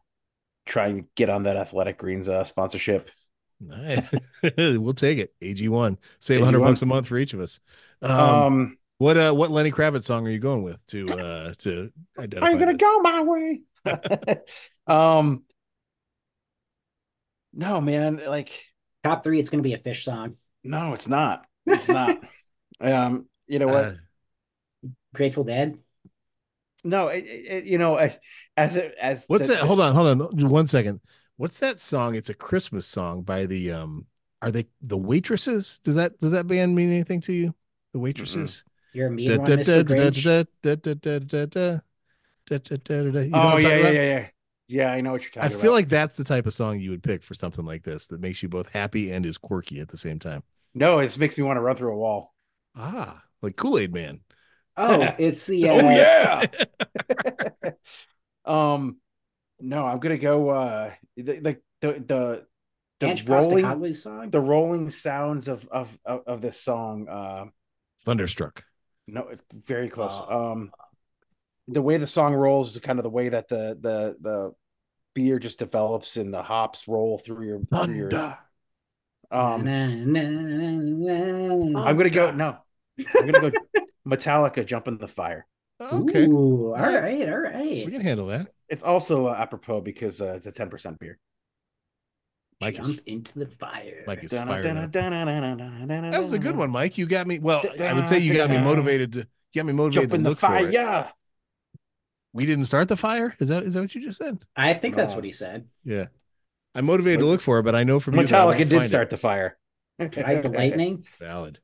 [0.67, 3.11] try and get on that Athletic Greens uh sponsorship.
[3.61, 4.13] nice.
[4.59, 6.41] we'll take it ag1 save AG1.
[6.41, 7.61] 100 bucks a month for each of us
[8.03, 11.91] um, Um, what uh what lenny kravitz song are you going with to uh to
[12.19, 12.81] identify are you gonna this?
[12.81, 13.61] go my way?
[14.87, 15.43] um,
[17.53, 18.51] No, man, like
[19.05, 20.37] Top three, it's going to be a Phish song.
[20.63, 21.45] no, it's not.
[21.67, 22.19] It's not.
[22.81, 23.85] um, you know what?
[23.85, 23.93] Uh,
[25.13, 25.77] Grateful Dead.
[26.85, 28.17] no, it, it, you know, as
[28.57, 29.65] as it- as what's the- that?
[29.65, 31.01] Hold on, hold on, one second.
[31.37, 32.15] What's that song?
[32.15, 34.07] It's a Christmas song by the um.
[34.41, 35.81] Are they the waitresses?
[35.83, 37.53] Does that does that band mean anything to you?
[37.93, 38.65] The waitresses.
[38.93, 39.85] You're a mean Da- one, da- Mr.
[39.85, 40.25] Grinch.
[43.35, 44.27] Oh I'm yeah, yeah, yeah, yeah.
[44.69, 45.59] Yeah, I know what you're talking about.
[45.59, 48.07] I feel like that's the type of song you would pick for something like this
[48.07, 50.43] that makes you both happy and is quirky at the same time.
[50.75, 52.35] no, it makes me want to run through a wall.
[52.75, 54.21] Ah, like Kool Aid Man.
[54.77, 55.69] Oh, it's the.
[55.69, 56.47] Uh, Oh yeah.
[58.45, 58.97] um,
[59.61, 60.49] no, I'm gonna go.
[60.49, 62.47] Uh, like the the
[63.01, 64.31] the, the rolling song.
[64.31, 67.09] the rolling sounds of of of, of this song.
[67.09, 67.45] Uh,
[68.05, 68.65] Thunderstruck.
[69.07, 70.13] No, it's very close.
[70.13, 70.53] Oh.
[70.53, 70.73] Um,
[71.69, 74.55] the way the song rolls is kind of the way that the the the
[75.15, 78.39] beer just develops and the hops roll through your through your.
[79.31, 82.33] Um, Na, na, na, I'm gonna go.
[82.33, 82.59] No,
[82.99, 83.59] I'm gonna go.
[84.07, 85.47] Metallica, jump in the fire.
[85.81, 86.27] Okay.
[86.27, 87.27] Ooh, all All right.
[87.27, 88.49] right, all We can handle that.
[88.69, 91.19] It's also uh, apropos because uh, it's a ten percent beer.
[92.63, 94.05] Mike Jump is into the fire.
[94.07, 94.93] Mike is fired up.
[94.93, 96.97] That That was a good one, Mike.
[96.99, 97.39] You got me.
[97.39, 100.17] Well, I would say you got me motivated to you got me motivated Jump to
[100.17, 100.73] in the look for it.
[100.73, 101.09] yeah.
[102.33, 103.37] We didn't start the fire.
[103.41, 104.39] Is that is that what you just said?
[104.57, 105.67] I think that's what he said.
[105.85, 106.07] Yeah.
[106.75, 108.71] I'm motivated to look for it, but I know from you that I Metallica won't
[108.71, 109.11] did start it.
[109.11, 109.59] the fire.
[109.99, 111.05] Ride the lightning.
[111.21, 111.61] Valid.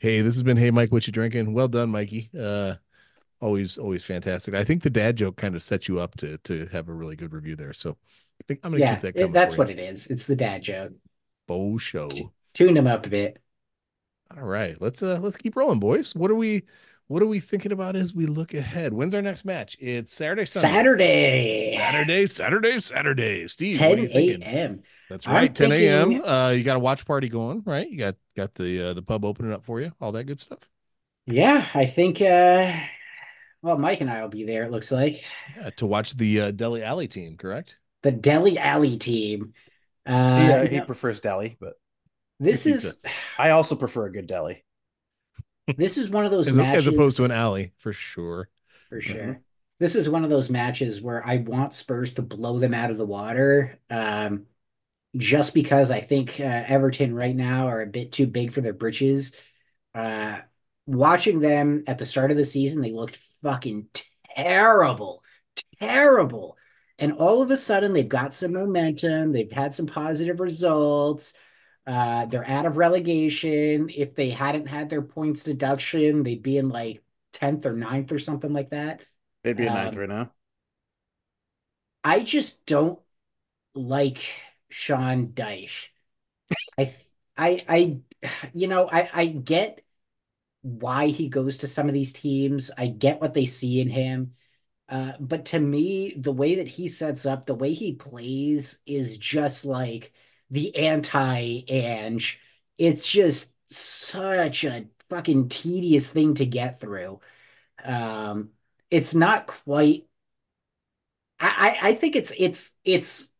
[0.00, 1.54] Hey, this has been Hey Mike, what you drinking?
[1.54, 2.30] Well done, Mikey.
[2.38, 2.74] Uh
[3.40, 4.54] always always fantastic.
[4.54, 7.16] I think the dad joke kind of set you up to to have a really
[7.16, 7.72] good review there.
[7.72, 7.98] So I think
[8.50, 9.38] I'm gonna Yeah, keep that coming.
[9.38, 9.70] that's what you.
[9.70, 10.08] it is.
[10.08, 10.92] It's the dad joke.
[11.46, 12.34] Bo show.
[12.54, 13.38] Tune him up a bit.
[14.36, 16.14] All right, let's uh let's keep rolling, boys.
[16.14, 16.62] What are we
[17.06, 18.92] what are we thinking about as we look ahead?
[18.92, 19.76] When's our next match?
[19.80, 20.90] It's Saturday, Sunday.
[21.74, 23.46] Saturday, Saturday, Saturday, Saturday.
[23.48, 24.44] Steve, what are 10 you thinking?
[24.44, 24.82] a.m.
[25.08, 26.20] That's I'm right, 10 a.m.
[26.24, 27.88] Uh, you got a watch party going, right?
[27.88, 30.70] You got got the uh, the pub opening up for you, all that good stuff.
[31.26, 32.20] Yeah, I think.
[32.20, 32.78] uh
[33.62, 34.64] Well, Mike and I will be there.
[34.64, 37.78] It looks like Yeah, to watch the uh, Dele Alli team, correct?
[38.04, 39.54] The Dele Alli team.
[40.06, 41.74] He, Uh, you he know, prefers deli, but
[42.38, 43.06] this is does.
[43.38, 44.64] I also prefer a good deli.
[45.76, 48.48] this is one of those As, matches as opposed to an alley, for sure.
[48.88, 49.24] for sure.
[49.24, 49.40] Mhm.
[49.80, 52.98] This is one of those matches where I want Spurs to blow them out of
[52.98, 53.78] the water.
[53.90, 54.46] Um,
[55.16, 58.72] just because I think uh, Everton right now are a bit too big for their
[58.74, 59.34] britches.
[59.94, 60.40] Uh,
[60.86, 63.88] watching them at the start of the season, they looked fucking
[64.36, 65.22] terrible,
[65.80, 66.56] terrible.
[66.98, 69.32] And all of a sudden, they've got some momentum.
[69.32, 71.34] They've had some positive results.
[71.86, 73.90] Uh, they're out of relegation.
[73.90, 78.18] If they hadn't had their points deduction, they'd be in like 10th or 9th or
[78.18, 79.02] something like that.
[79.44, 80.32] They'd be a ninth Um, right now.
[82.02, 82.98] I just don't
[83.74, 84.22] like
[84.70, 85.88] Sean Dyche.
[86.78, 86.94] I,
[87.36, 88.00] I, I,
[88.54, 89.82] you know, I, I get
[90.62, 92.70] why he goes to some of these teams.
[92.76, 94.34] I get what they see in him.
[94.88, 99.16] Uh, but to me, the way that he sets up, the way he plays is
[99.18, 100.12] just like
[100.50, 102.40] the anti Ange.
[102.78, 107.20] It's just such a fucking tedious thing to get through.
[107.84, 108.50] Um,
[108.90, 110.06] it's not quite
[111.40, 113.32] I, I I think it's it's it's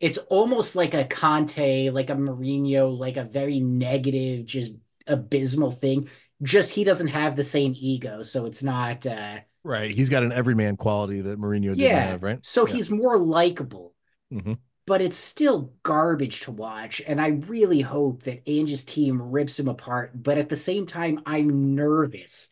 [0.00, 4.74] it's almost like a Conte, like a Mourinho, like a very negative, just
[5.06, 6.08] abysmal thing.
[6.42, 9.90] Just he doesn't have the same ego, so it's not uh Right.
[9.90, 12.06] He's got an everyman quality that Mourinho didn't yeah.
[12.06, 12.38] have, right?
[12.42, 12.74] So Yeah.
[12.74, 13.94] he's more likable.
[14.32, 14.58] Mhm.
[14.86, 19.68] But it's still garbage to watch, and I really hope that Ange's team rips him
[19.68, 20.12] apart.
[20.14, 22.48] But at the same time, I'm nervous.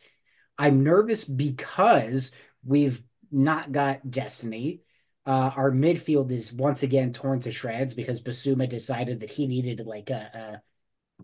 [0.59, 2.31] I'm nervous because
[2.63, 4.81] we've not got Destiny.
[5.25, 9.79] Uh, our midfield is once again torn to shreds because Bissouma decided that he needed
[9.87, 10.61] like a,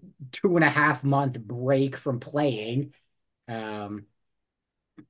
[0.01, 2.93] a two and a half month break from playing
[3.47, 4.07] um,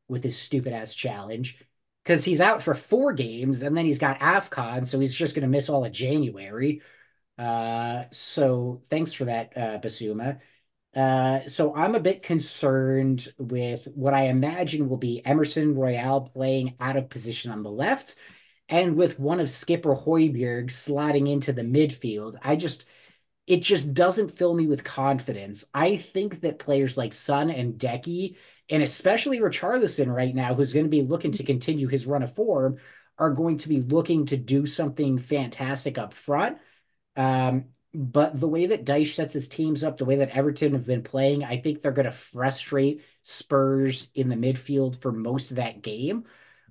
[0.07, 1.57] with his stupid ass challenge
[2.03, 5.43] because he's out for four games and then he's got AFCON, so he's just going
[5.43, 6.81] to miss all of January.
[7.37, 10.39] Uh, so thanks for that, uh, Bissouma.
[10.95, 16.75] Uh, so I'm a bit concerned with what I imagine will be Emerson Royal playing
[16.79, 18.15] out of position on the left,
[18.69, 22.35] and with one of Skipper Højbjerg sliding into the midfield.
[22.43, 22.85] I just
[23.47, 25.65] it just doesn't fill me with confidence.
[25.73, 28.37] I think that players like Son and Decky,
[28.73, 32.33] and especially Richarlison right now, who's going to be looking to continue his run of
[32.33, 32.77] form,
[33.19, 36.57] are going to be looking to do something fantastic up front.
[37.15, 40.87] Um, but the way that Dyche sets his teams up, the way that Everton have
[40.87, 45.57] been playing, I think they're going to frustrate Spurs in the midfield for most of
[45.57, 46.23] that game.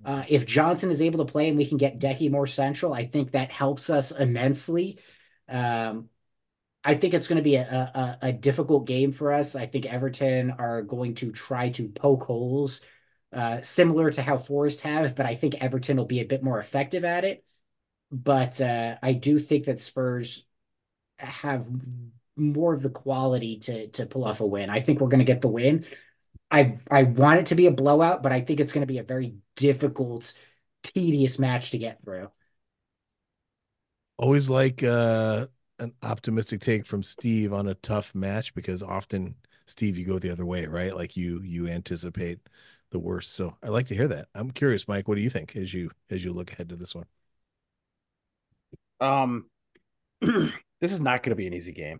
[0.03, 3.05] Uh, if Johnson is able to play and we can get Decky more central, I
[3.05, 4.99] think that helps us immensely.
[5.47, 6.09] Um,
[6.83, 9.55] I think it's going to be a, a, a difficult game for us.
[9.55, 12.81] I think Everton are going to try to poke holes,
[13.31, 16.59] uh, similar to how Forest have, but I think Everton will be a bit more
[16.59, 17.45] effective at it.
[18.11, 20.45] But uh, I do think that Spurs
[21.17, 21.67] have
[22.35, 24.69] more of the quality to to pull off a win.
[24.69, 25.85] I think we're going to get the win.
[26.51, 28.99] I I want it to be a blowout, but I think it's going to be
[28.99, 30.33] a very difficult,
[30.83, 32.29] tedious match to get through.
[34.17, 35.47] Always like uh
[35.79, 40.31] an optimistic take from Steve on a tough match because often Steve you go the
[40.31, 40.95] other way, right?
[40.95, 42.39] Like you you anticipate
[42.91, 43.33] the worst.
[43.33, 44.27] So I like to hear that.
[44.35, 46.95] I'm curious, Mike, what do you think as you as you look ahead to this
[46.95, 47.05] one?
[48.99, 49.45] Um
[50.21, 51.99] this is not going to be an easy game.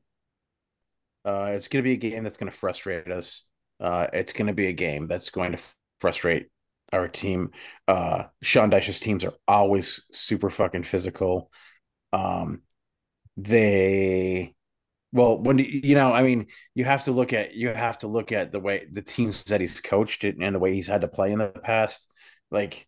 [1.26, 3.46] Uh, it's going to be a game that's going to frustrate us.
[3.80, 5.64] Uh, it's going to be a game that's going to
[6.00, 6.48] frustrate
[6.92, 7.52] our team.
[7.88, 11.50] Uh, Sean Dyche's teams are always super fucking physical.
[12.12, 12.62] Um,
[13.38, 14.54] they,
[15.12, 18.32] well, when you know, I mean, you have to look at you have to look
[18.32, 21.08] at the way the teams that he's coached it and the way he's had to
[21.08, 22.10] play in the past.
[22.52, 22.88] Like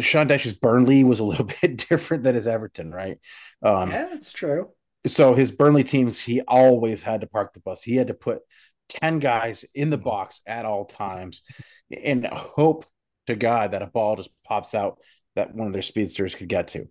[0.00, 3.18] Sean Dyche's Burnley was a little bit different than his Everton, right?
[3.62, 4.70] Um, yeah, that's true.
[5.06, 7.82] So his Burnley teams, he always had to park the bus.
[7.82, 8.40] He had to put
[8.88, 11.42] 10 guys in the box at all times
[11.90, 12.86] and hope
[13.26, 14.98] to God that a ball just pops out
[15.34, 16.88] that one of their speedsters could get to.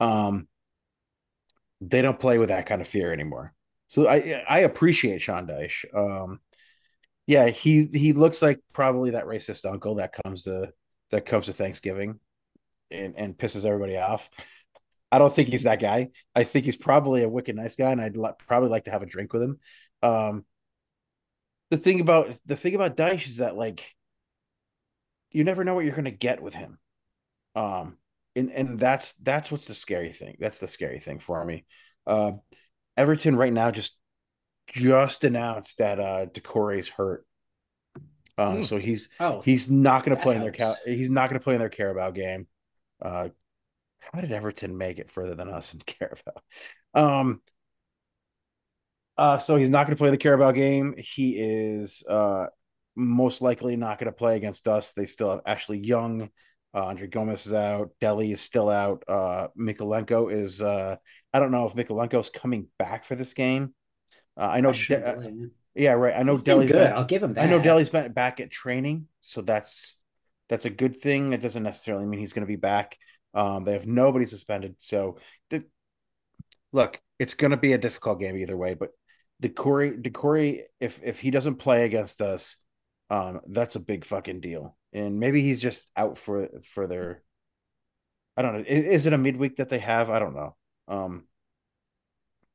[0.00, 0.48] Um,
[1.88, 3.52] they don't play with that kind of fear anymore.
[3.88, 5.84] So I I appreciate Sean Dyche.
[5.94, 6.40] Um,
[7.26, 10.72] yeah, he he looks like probably that racist uncle that comes to
[11.10, 12.18] that comes to Thanksgiving
[12.90, 14.30] and, and pisses everybody off.
[15.10, 16.08] I don't think he's that guy.
[16.34, 18.16] I think he's probably a wicked nice guy, and I'd
[18.46, 19.58] probably like to have a drink with him.
[20.02, 20.44] Um,
[21.70, 23.94] the thing about the thing about Dyche is that like
[25.30, 26.78] you never know what you're going to get with him.
[27.54, 27.96] Um,
[28.36, 30.36] and and that's that's what's the scary thing.
[30.38, 31.64] That's the scary thing for me.
[32.06, 32.32] Uh,
[32.96, 33.98] Everton right now just
[34.68, 37.26] just announced that uh Doucouré's hurt.
[38.38, 38.66] Um, mm.
[38.66, 41.54] so he's oh, he's not going to play in their he's not going to play
[41.54, 42.46] in their Carabao game.
[43.00, 43.28] Uh,
[43.98, 46.42] how did Everton make it further than us in Carabao?
[46.94, 47.40] Um,
[49.16, 50.94] uh, so he's not going to play the Carabao game.
[50.96, 52.46] He is uh,
[52.96, 54.92] most likely not going to play against us.
[54.92, 56.30] They still have Ashley Young.
[56.74, 57.90] Uh, André Gomes is out.
[58.00, 59.04] Dele is still out.
[59.06, 60.62] Uh, Mykolenko is.
[60.62, 60.96] Uh,
[61.32, 63.74] I don't know if Mykolenko is coming back for this game.
[64.36, 64.72] Uh, I know.
[64.72, 66.14] De- yeah, right.
[66.16, 66.78] I know Dele's good.
[66.78, 67.44] Been, I'll give him that.
[67.44, 69.96] I know Dele's been back at training, so that's
[70.48, 71.32] that's a good thing.
[71.32, 72.98] It doesn't necessarily mean he's going to be back.
[73.34, 75.16] Um, they have nobody suspended, so
[75.48, 75.64] the,
[76.72, 78.74] look, it's going to be a difficult game either way.
[78.74, 78.90] But
[79.42, 82.56] Doucouré, Doucouré, if if he doesn't play against us,
[83.08, 84.76] um, that's a big fucking deal.
[84.92, 87.22] And maybe he's just out for for their.
[88.36, 88.64] I don't know.
[88.66, 90.08] Is, it a midweek that they have?
[90.08, 90.56] I don't know.
[90.88, 91.24] Um,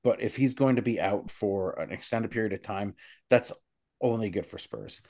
[0.04, 2.96] but if he's going to be out for an extended period of time,
[3.30, 3.52] that's
[4.02, 5.02] only good for Spurs.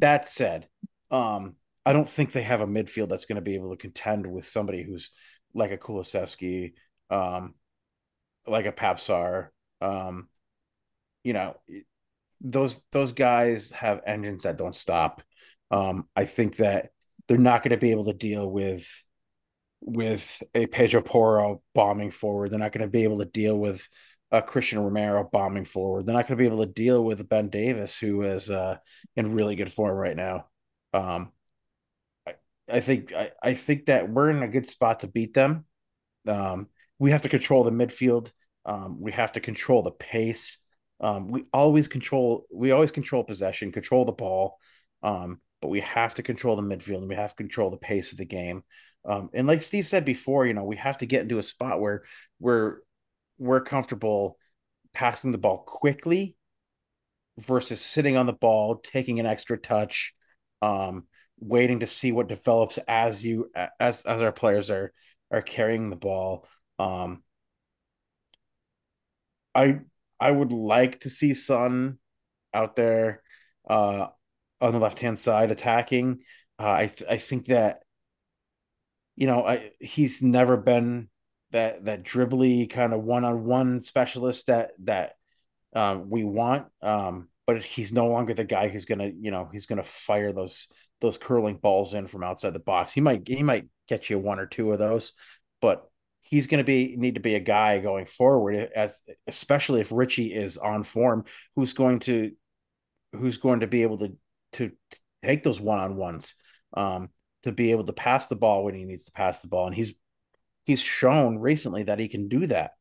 [0.00, 0.68] That said,
[1.12, 1.54] um,
[1.86, 4.44] I don't think they have a midfield that's going to be able to contend with
[4.44, 5.10] somebody who's
[5.54, 6.72] like a Kulusevski,
[7.10, 7.54] um,
[8.46, 9.48] like a Pape Sarr,
[9.80, 10.28] um,
[11.22, 11.56] you know,
[12.40, 15.22] those those guys have engines that don't stop.
[15.70, 16.90] Um, I think that
[17.26, 18.86] they're not going to be able to deal with
[19.80, 22.50] with a Pedro Porro bombing forward.
[22.50, 23.88] They're not going to be able to deal with
[24.30, 26.06] a Cristian Romero bombing forward.
[26.06, 28.78] They're not going to be able to deal with Ben Davies, who is uh,
[29.16, 30.46] in really good form right now.
[30.92, 31.32] Um,
[32.26, 32.34] I,
[32.68, 35.64] I think I, I think that we're in a good spot to beat them.
[36.26, 38.32] Um, we have to control the midfield.
[38.66, 40.58] Um, we have to control the pace.
[41.00, 44.58] Um, we always control we always control possession, control the ball,
[45.02, 48.12] um, but we have to control the midfield and we have to control the pace
[48.12, 48.62] of the game.
[49.04, 51.80] Um, and like Steve said before, you know, we have to get into a spot
[51.80, 52.04] where
[52.38, 52.78] we're
[53.38, 54.36] we're comfortable
[54.92, 56.36] passing the ball quickly
[57.38, 60.12] versus sitting on the ball, taking an extra touch,
[60.60, 61.04] um,
[61.38, 64.92] waiting to see what develops as you as as our players are
[65.30, 66.46] are carrying the ball.
[66.78, 67.22] Um,
[69.54, 69.80] I
[70.20, 71.98] I would like to see Son
[72.52, 73.22] out there
[73.68, 74.08] uh,
[74.60, 76.20] on the left hand side attacking.
[76.58, 77.82] Uh, I th- I think that
[79.16, 81.08] you know I he's never been
[81.52, 85.12] that that dribbly kind of one on one specialist that that
[85.74, 86.66] um, we want.
[86.82, 90.68] Um, but he's no longer the guy who's gonna you know he's gonna fire those
[91.00, 92.92] those curling balls in from outside the box.
[92.92, 95.12] He might he might get you one or two of those,
[95.60, 95.88] but
[96.28, 100.34] he's going to be need to be a guy going forward as especially if Richie
[100.34, 101.24] is on form
[101.56, 102.32] who's going to
[103.12, 104.12] who's going to be able to
[104.52, 104.72] to
[105.24, 106.34] take those one-on-ones
[106.74, 107.08] um
[107.42, 109.74] to be able to pass the ball when he needs to pass the ball, and
[109.74, 109.94] he's
[110.64, 112.72] he's shown recently that he can do that,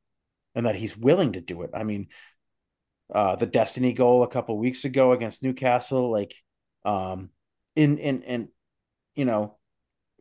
[0.55, 1.69] and that he's willing to do it.
[1.73, 2.07] I mean,
[3.13, 6.33] uh, the Destiny goal a couple weeks ago against Newcastle, like,
[6.83, 7.29] um,
[7.75, 8.49] in in in,
[9.15, 9.57] you know,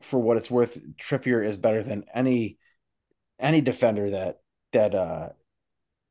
[0.02, 2.58] for what it's worth, Trippier is better than any
[3.40, 4.40] any defender that
[4.72, 5.30] that uh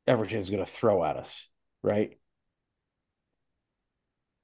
[0.06, 1.48] is going to throw at us,
[1.82, 2.18] right?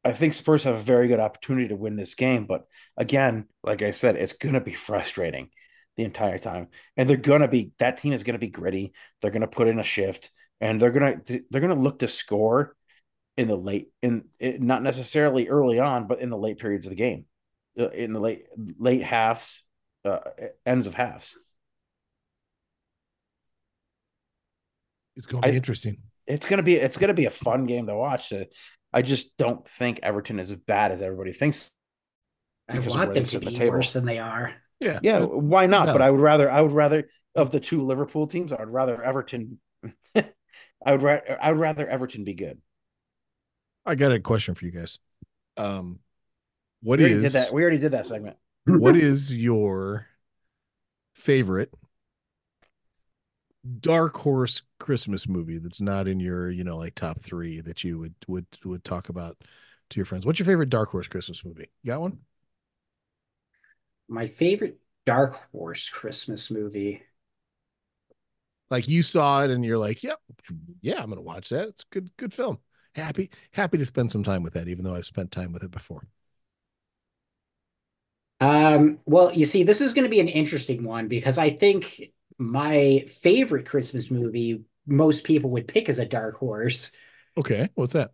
[0.05, 3.83] I think Spurs have a very good opportunity to win this game, but again, like
[3.83, 5.51] I said, it's going to be frustrating
[5.97, 8.93] the entire time, and they're going to be that team is going to be gritty.
[9.21, 10.31] They're going to put in a shift,
[10.61, 12.75] and they're going to they're going to look to score
[13.37, 16.97] in the late in not necessarily early on, but in the late periods of the
[16.97, 17.27] game,
[17.79, 18.47] uh, in the late
[18.79, 19.63] late halves,
[20.05, 20.19] uh,
[20.67, 21.37] ends of halves.
[25.15, 25.97] It's going to be I- interesting.
[26.25, 28.33] It's gonna be it's gonna be a fun game to watch.
[28.93, 31.73] I just don't think Everton is as bad as everybody thinks.
[32.69, 34.55] I want them to be the worse than they are.
[34.81, 34.99] Yeah.
[35.03, 35.87] Yeah, Uh, why not?
[35.87, 35.93] no.
[35.93, 39.03] But I would rather I would rather of the two Liverpool teams, I would rather
[39.03, 39.59] Everton.
[40.15, 42.61] I would rather I would rather Everton be good.
[43.87, 44.99] I got a question for you guys.
[45.57, 45.99] Um,
[46.83, 47.53] what we is did that?
[47.53, 48.37] We already did that segment.
[48.67, 50.07] what is your
[51.15, 51.73] favorite
[53.81, 57.99] dark horse Christmas movie that's not in your, you know, like top three that you
[57.99, 59.39] would would would talk about
[59.91, 60.27] to your friends?
[60.27, 61.71] What's your favorite dark horse Christmas movie?
[61.83, 62.19] You got one?
[64.09, 67.03] My favorite Dark Horse Christmas movie.
[68.71, 70.19] Like you saw it and you're like, yep,
[70.81, 71.69] yeah, I'm gonna watch that.
[71.69, 72.59] It's a good, good film.
[72.95, 75.71] Happy, happy to spend some time with that, even though I've spent time with it
[75.71, 76.07] before.
[78.41, 82.11] Um, well, you see, this is going to be an interesting one because I think
[82.51, 86.91] my favorite Christmas movie most people would pick as a dark horse,
[87.39, 88.11] Okay, what's that?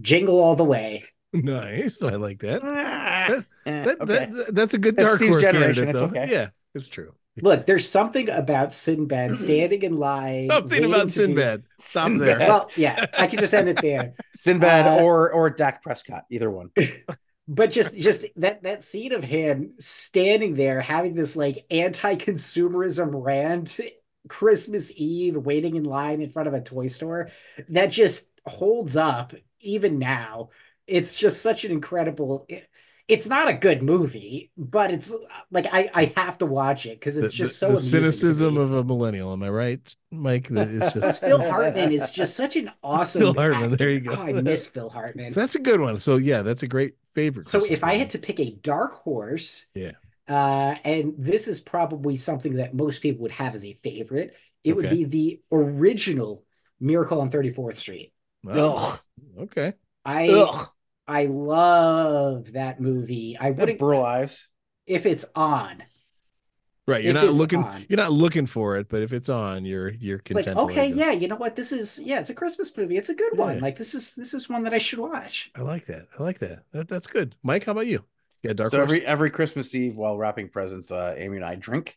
[0.00, 1.04] Jingle All the Way.
[1.32, 2.02] Nice.
[2.02, 2.62] I like that.
[2.64, 3.42] Eh,
[3.84, 4.26] That, okay.
[4.26, 6.18] that that's a good That's dark Steve's horse generation, candidate, it's though.
[6.20, 6.32] okay.
[6.32, 7.12] Yeah, it's true.
[7.42, 10.48] Look, there's something about Sinbad standing in line.
[10.50, 11.62] Something about to do- Sinbad.
[11.78, 12.26] Stop Sinbad.
[12.26, 12.38] there.
[12.48, 14.14] Well, yeah, I could just end it there.
[14.36, 16.70] Sinbad Uh, or or Dak Prescott, either one.
[17.50, 23.80] But just just that that scene of him standing there having this like anti-consumerism rant
[24.28, 27.30] Christmas Eve waiting in line in front of a toy store
[27.70, 30.50] that just holds up even now.
[30.86, 32.46] It's just such an incredible
[33.08, 35.12] it's not a good movie, but it's
[35.50, 38.72] like I I have to watch it because it's The- just so the cynicism of
[38.72, 39.32] a millennial.
[39.32, 40.48] Am I right, Mike?
[40.50, 43.76] It's just Phil Hartman is just such an awesome Phil Hartman, actor.
[43.76, 44.12] there you go.
[44.12, 45.30] Oh, I miss Phil Hartman.
[45.32, 45.98] so that's a good one.
[45.98, 47.46] So yeah, that's a great favorite.
[47.46, 49.92] So Christmas if I had to pick a dark horse, Yeah.
[50.28, 54.76] uh, and this is probably something that most people would have as a favorite, it
[54.76, 56.44] would be the original
[56.80, 58.12] Miracle on 34th Street.
[58.46, 59.00] Oh,
[59.40, 59.72] okay.
[60.04, 60.68] I Ugh.
[61.08, 63.36] I love that movie.
[63.40, 64.48] I wouldn't Burl Ives.
[64.86, 65.82] if it's on.
[66.86, 67.04] Right.
[67.04, 67.84] You're If not looking on.
[67.88, 70.70] you're not looking for it, but if it's on, you're you're It's like, content.
[70.70, 71.54] okay, yeah, you know what?
[71.56, 72.96] This is yeah, it's a Christmas movie.
[72.96, 73.60] It's a good one.
[73.60, 75.50] Like this is this is one that I should watch.
[75.54, 76.06] I like that.
[76.18, 76.60] I like that.
[76.72, 77.34] that that's good.
[77.42, 78.04] Mike, how about you?
[78.42, 78.88] Yeah, dark so horse.
[78.88, 81.96] every every Christmas Eve while wrapping presents, uh, Amy and I drink.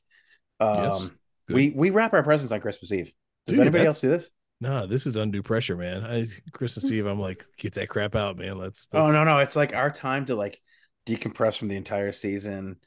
[0.60, 1.10] Um, Yes.
[1.48, 1.56] Good.
[1.56, 3.14] we we wrap our presents on Christmas Eve.
[3.48, 4.30] Does Dude, anybody else do this?
[4.62, 6.06] No, this is undue pressure, man.
[6.06, 8.58] I Christmas Eve, I'm like, get that crap out, man.
[8.60, 8.88] Let's.
[8.94, 10.62] Oh let's- no, no, it's like our time to like
[11.08, 12.78] decompress from the entire season,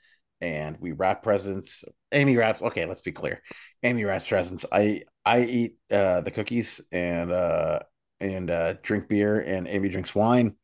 [0.40, 1.84] and we wrap presents.
[2.12, 2.62] Amy wraps.
[2.62, 3.42] Okay, let's be clear.
[3.82, 4.64] Amy wraps presents.
[4.70, 7.80] I I eat uh, the cookies and uh,
[8.20, 10.54] and uh, drink beer, and Amy drinks wine,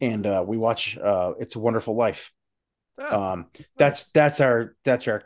[0.00, 2.32] and uh, we watch uh, It's a Wonderful Life.
[2.96, 3.46] Oh, Um,
[3.76, 5.24] that's that's our that's our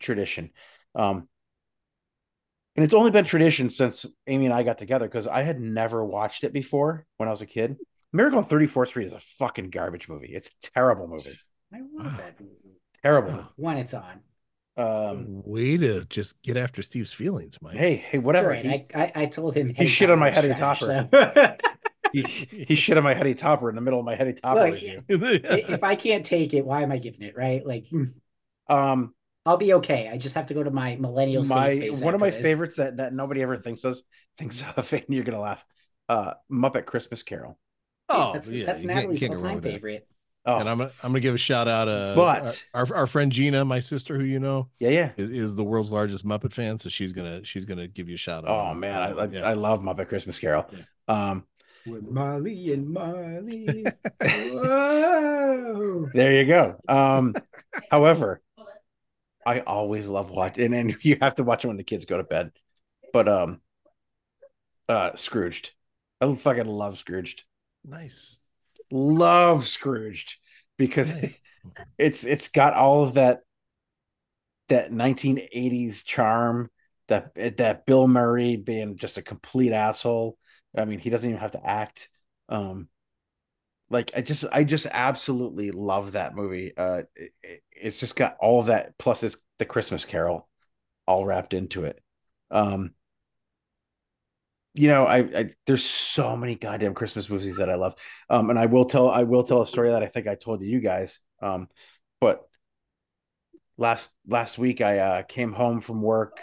[0.00, 0.50] tradition.
[0.96, 1.28] Um,
[2.76, 6.04] and it's only been tradition since Amy and I got together because I had never
[6.04, 7.76] watched it before when I was a kid.
[8.12, 10.32] Miracle on 34th Street is a fucking garbage movie.
[10.34, 11.38] It's a terrible movie.
[11.72, 12.78] I love that movie.
[13.02, 13.48] Terrible.
[13.56, 14.20] When it's on.
[14.76, 17.76] Um, way to just get after Steve's feelings, Mike.
[17.76, 18.54] hey, hey, whatever.
[18.54, 18.86] That's all right.
[18.94, 21.56] I, I I told him He shit on my Topper heady was trash, topper.
[21.62, 21.70] so-
[22.12, 24.70] He, he, he shit on my heady topper in the middle of my heady topper
[24.70, 27.36] Look, if I can't take it, why am I giving it?
[27.36, 27.64] Right?
[27.66, 28.04] Like, hmm,
[28.68, 29.14] Um,
[29.46, 30.08] I'll be okay.
[30.12, 32.42] I just have to go to my millennial my space one of my this.
[32.42, 33.96] favorites that that nobody ever thinks of
[34.36, 35.64] thinks of, and you're gonna laugh.
[36.08, 37.58] Uh, Muppet Christmas Carol.
[38.08, 40.06] oh, that's yeah, that's can't- you Natalie's can't go wrong all-time favorite.
[40.46, 41.86] Oh, And I'm gonna I'm gonna give a shout out.
[41.88, 45.10] Uh, But- our, our our friend Gina, my sister, who you know, yeah, yeah.
[45.18, 48.18] is, is the world's largest Muppet fan, so she's gonna she's gonna give you a
[48.18, 48.72] shout out.
[48.72, 49.48] Oh man, I, I, yeah.
[49.48, 50.66] I love Muppet Christmas Carol.
[51.08, 51.44] Um,
[51.86, 53.84] With Molly and Marley.
[54.22, 56.08] Whoa.
[56.14, 56.76] there you go.
[56.88, 57.34] Um,
[57.90, 58.40] however,
[59.46, 62.16] I always love watching, and then you have to watch it when the kids go
[62.16, 62.52] to bed.
[63.12, 63.60] But um,
[64.88, 65.72] uh, Scrooged,
[66.20, 67.44] I fucking love Scrooged.
[67.84, 68.38] nice.
[68.90, 70.36] Love Scrooged
[70.76, 71.38] because Nice.
[71.98, 73.40] it's it's got all of that
[74.68, 76.70] that 1980s charm
[77.08, 80.36] that that Bill Murray being just a complete asshole.
[80.76, 82.08] I mean, he doesn't even have to act.
[82.48, 82.88] Um,
[83.88, 86.72] like I just I just absolutely love that movie.
[86.76, 90.48] Uh, it, it's just got all of that plus it's the Christmas Carol
[91.06, 92.00] all wrapped into it.
[92.50, 92.92] Um,
[94.74, 97.94] you know, I, I there's so many goddamn Christmas movies that I love.
[98.28, 100.60] Um, and I will tell I will tell a story that I think I told
[100.60, 101.18] to you guys.
[101.42, 101.68] Um,
[102.20, 102.42] but
[103.76, 106.40] last last week I uh, came home from work,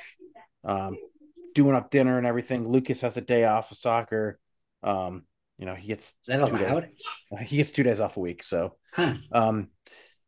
[0.66, 0.98] um,
[1.56, 2.68] doing up dinner and everything.
[2.68, 4.40] Lucas has a day off of soccer.
[4.84, 5.24] Um,
[5.58, 6.14] you know, he gets
[6.50, 6.78] two days.
[7.42, 8.42] He gets two days off a week.
[8.42, 9.16] So, Huh.
[9.34, 9.68] um,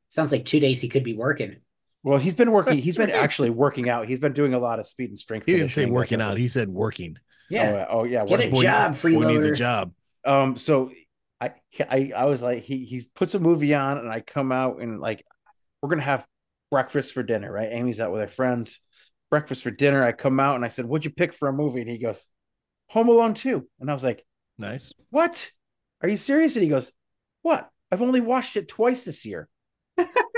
[0.09, 1.57] Sounds like two days he could be working.
[2.03, 2.77] well, he's been working.
[2.77, 4.07] He's That's been actually working out.
[4.07, 5.45] He's been doing a lot of speed and strength.
[5.45, 6.37] He didn't say working out.
[6.37, 7.17] He said working.
[7.49, 7.85] Yeah.
[7.89, 8.25] Oh, oh yeah.
[8.25, 8.57] Get working.
[8.57, 9.93] a job, Boy needs a job.
[10.25, 10.91] um so
[11.41, 14.81] I, I i was like he he puts a movie on and i come out
[14.81, 15.25] and like
[15.81, 16.27] we're gonna have
[16.69, 18.81] breakfast for dinner right amy's out with her friends
[19.29, 21.79] breakfast for dinner i come out and i said what'd you pick for a movie
[21.79, 22.25] and he goes
[22.89, 24.25] home alone 2 and i was like
[24.57, 24.91] Nice.
[25.11, 25.49] what
[26.01, 26.91] are you serious and he goes
[27.43, 29.47] what i've only watched it twice this year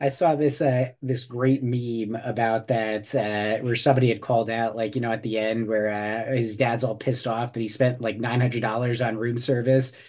[0.00, 4.76] I saw this uh this great meme about that uh where somebody had called out
[4.76, 7.68] like you know at the end where uh his dad's all pissed off that he
[7.68, 9.92] spent like nine hundred dollars on room service.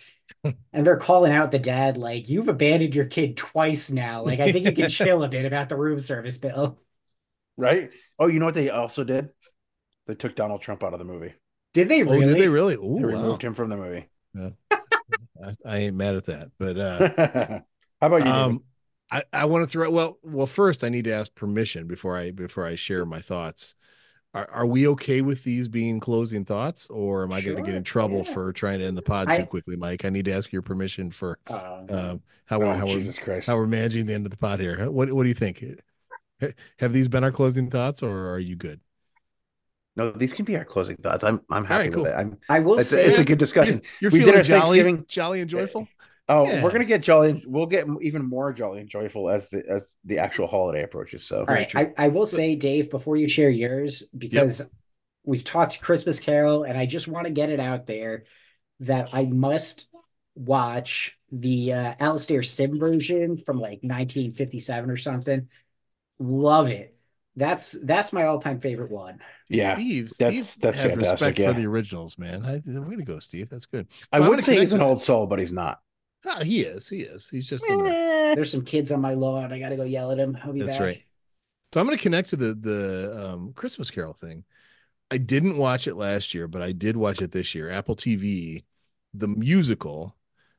[0.73, 4.23] And they're calling out the dad like you've abandoned your kid twice now.
[4.23, 6.79] Like I think you can chill a bit about the room service bill.
[7.57, 7.91] Right?
[8.17, 9.29] Oh you know what they also did?
[10.07, 11.35] They took donald trump out of the movie.
[11.73, 12.75] Did they Oh, really did they really?
[12.75, 13.21] Ooh, they wow.
[13.21, 14.09] removed him from the movie
[15.43, 16.51] I, I ain't mad at that.
[16.57, 17.59] But uh
[18.01, 18.63] how about you um
[19.11, 22.31] I, I want to throw well well first I need to ask permission before I
[22.31, 23.75] before I share my thoughts.
[24.33, 27.73] Are are we okay with these being closing thoughts or am I going to get
[27.73, 28.33] in trouble yeah.
[28.33, 30.05] for trying to end the pod I- too quickly, Mike?
[30.05, 33.19] I need to ask your permission for Um, um how we're oh, how we're jesus
[33.19, 34.89] christ how we're managing the end of the pod here.
[34.91, 35.63] What what do you think?
[36.79, 38.79] Have these been our closing thoughts or are you good?
[39.95, 41.23] No, these can be our closing thoughts.
[41.23, 42.03] I'm I'm happy right, cool.
[42.03, 42.15] with it.
[42.15, 43.81] I'm I will it's, say a, it's a good discussion.
[44.01, 45.87] You're We did feeling our jolly, Thanksgiving- jolly and joyful?
[46.31, 46.63] Oh, Yeah.
[46.63, 47.43] we're gonna get jolly.
[47.47, 51.23] We'll get even more jolly and joyful as the as the actual holiday approaches.
[51.25, 51.75] So All right.
[51.75, 54.61] I, I will say, Dave, before you share yours, because
[55.23, 58.25] we've talked Christmas Carol, and I just want to get it out there
[58.81, 59.89] that I must
[60.35, 65.49] watch the uh, Alastair Sim version from like 1957 or something.
[66.19, 66.95] Love it.
[67.39, 69.19] That's that's my all-time favorite one.
[69.47, 71.53] yeah, Steve, that's- Steve that's had fantastic, respect yeah.
[71.53, 72.43] for the originals, man.
[72.45, 73.49] I, way to go, Steve.
[73.49, 73.87] That's good.
[74.11, 75.79] I So I'm would gonna say he's an old soul, but he's not.
[76.25, 76.89] Ah, he is.
[76.89, 77.29] He is.
[77.29, 78.35] He's just in there.
[78.35, 79.53] There's some kids on my lawn.
[79.53, 80.37] I gotta go yell at him.
[80.43, 80.81] I'll be That's back.
[80.81, 81.03] right.
[81.73, 84.43] So I'm going to connect to the the um, Christmas Carol thing.
[85.11, 87.69] I didn't watch it last year, but I did watch it this year.
[87.69, 88.63] Apple TV,
[89.13, 90.15] the musical,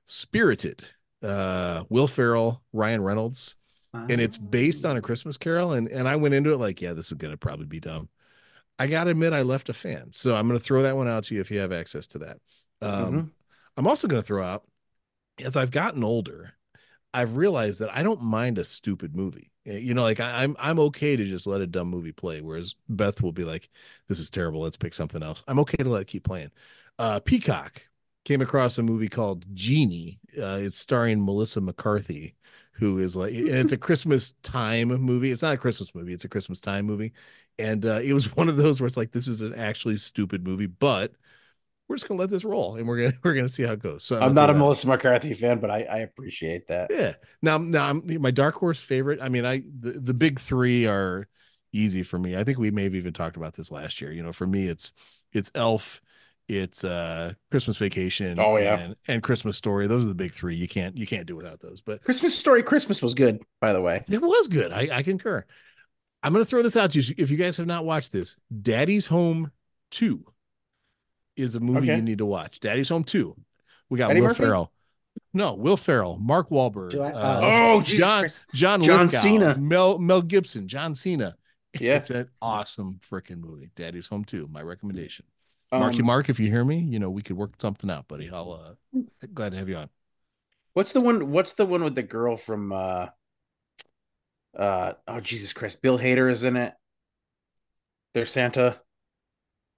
[0.07, 0.83] Spirited,
[1.23, 3.57] uh, Will Ferrell, Ryan Reynolds,
[4.09, 5.73] and it's based on a Christmas Carol.
[5.73, 8.09] And and I went into it like, yeah, this is going to probably be dumb.
[8.79, 11.09] I got to admit, I left a fan, so I'm going to throw that one
[11.09, 12.39] out to you if you have access to that.
[12.83, 13.31] Um, Mhm.
[13.77, 14.65] I'm also going to throw out
[15.43, 16.55] as I've gotten older,
[17.15, 19.51] I've realized that I don't mind a stupid movie.
[19.67, 22.41] Eh, You know, like I, I'm I'm okay to just let a dumb movie play.
[22.41, 23.69] Whereas Beth will be like,
[24.09, 24.61] "This is terrible.
[24.61, 26.51] Let's pick something else." I'm okay to let it keep playing.
[26.99, 27.83] Uh, Peacock
[28.25, 30.21] came across a movie called Genie.
[30.39, 32.37] Uh, it's starring Melissa McCarthy,
[32.81, 35.31] who is like, and it's a Christmas time movie.
[35.31, 36.13] It's not a Christmas movie.
[36.13, 37.13] It's a Christmas time movie,
[37.59, 40.45] and uh, it was one of those where it's like, this is an actually stupid
[40.45, 41.13] movie, but
[41.89, 44.03] we're just gonna let this roll, and we're gonna we're gonna see how it goes.
[44.03, 44.59] So I'm gonna not a that.
[44.59, 46.91] Melissa McCarthy fan, but I, I appreciate that.
[46.91, 47.15] Yeah.
[47.43, 49.21] Now, now I'm, my dark horse favorite.
[49.21, 51.29] I mean, I the, the big three are
[51.73, 52.37] easy for me.
[52.37, 54.13] I think we may have even talked about this last year.
[54.13, 54.93] You know, for me, it's
[55.33, 56.01] it's Elf,
[56.51, 58.79] it's uh Christmas Vacation, Oh, yeah.
[58.79, 59.87] and, and Christmas Story.
[59.87, 60.57] Those are the big three.
[60.57, 61.81] You can't you can't do without those.
[61.81, 64.03] But Christmas Story Christmas was good, by the way.
[64.11, 64.73] it was good.
[64.73, 65.45] I, I concur.
[66.23, 67.15] I'm gonna throw this out to you.
[67.17, 69.53] If you guys have not watched this, Daddy's Home
[69.91, 70.25] Two
[71.37, 71.97] is a movie Okay.
[71.97, 72.61] you need to watch.
[72.61, 73.37] Daddy's Home Two.
[73.89, 74.43] We got Eddie Will Murphy?
[74.45, 74.73] Ferrell.
[75.33, 78.39] No, Will Ferrell, Mark Wahlberg, I- uh, oh, Oh, Jesus John Christ.
[78.55, 79.57] John John Lithgow, Cena.
[79.57, 81.37] Mel Mel Gibson, John Cena.
[81.79, 81.97] Yeah.
[81.97, 83.71] It's an awesome freaking movie.
[83.77, 84.49] Daddy's Home Two.
[84.51, 85.25] My recommendation.
[85.77, 88.29] Marky Um, Mark, if you hear me, you know we could work something out, buddy.
[88.31, 88.75] I'll uh
[89.35, 89.91] glad to have you on.
[90.73, 91.31] What's the one?
[91.31, 92.73] What's the one with the girl from?
[92.73, 93.09] uh
[94.59, 95.83] uh Oh Jesus Christ!
[95.83, 96.75] Bill Hader is in it.
[98.15, 98.81] There's Santa.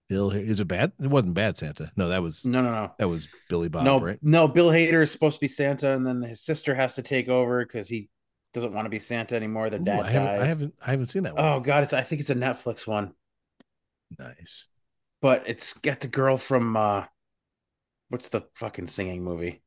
[0.09, 0.93] Bill, is it bad?
[1.01, 1.93] It wasn't bad, Santa.
[1.97, 2.95] No, that was No, no, no.
[2.99, 4.21] that was Billy Bob, no, right?
[4.23, 4.49] no.
[4.49, 7.65] Bill Hader is supposed to be Santa, and then his sister has to take over
[7.65, 8.09] because he
[8.55, 9.71] doesn't want to be Santa anymore.
[9.71, 10.41] Their Ooh, dad I haven't, dies.
[10.41, 11.49] I haven't, I haven't seen that one.
[11.49, 13.15] Oh God, it's I think it's a Netflix one,
[14.19, 14.69] nice.
[15.23, 17.05] But it's got the girl from uh
[18.11, 19.63] what's the fucking singing movie?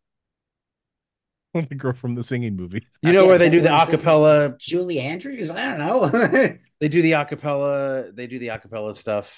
[1.53, 2.85] the girl from the singing movie.
[3.01, 4.57] You know where they do the acapella.
[4.59, 5.49] Julie Andrews?
[5.49, 6.57] I don't know.
[6.81, 8.13] They do the acapella.
[8.13, 9.33] They do the acapella stuff.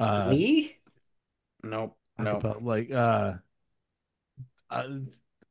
[0.00, 0.76] Uh, Lee?
[1.62, 1.96] Nope.
[2.18, 2.34] No.
[2.40, 3.34] acapella, like uh,
[4.70, 4.88] uh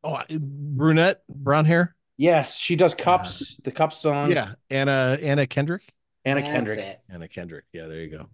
[0.04, 3.60] oh brunette brown hair Yes, she does cups.
[3.64, 4.32] the cup song.
[4.32, 5.84] yeah anna anna kendrick
[6.26, 6.80] Anna That's Kendrick.
[6.80, 7.00] it.
[7.10, 8.30] anna kendrick yeah there you go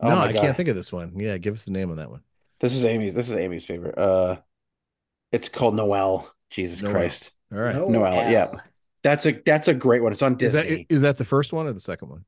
[0.00, 0.40] Oh no i God.
[0.42, 2.22] can't think of this one yeah give us the name of that one
[2.60, 3.14] This is Amy's.
[3.14, 3.96] This is Amy's favorite.
[3.98, 4.36] Uh,
[5.32, 6.32] it's called Noelle.
[6.50, 6.92] Jesus Noelle.
[6.94, 7.32] Christ.
[7.52, 7.90] all right Noelle.
[7.90, 8.48] Noelle, yeah.
[9.02, 10.12] That's a that's a great one.
[10.12, 10.60] It's on is Disney.
[10.86, 12.24] that is that the first one or the second one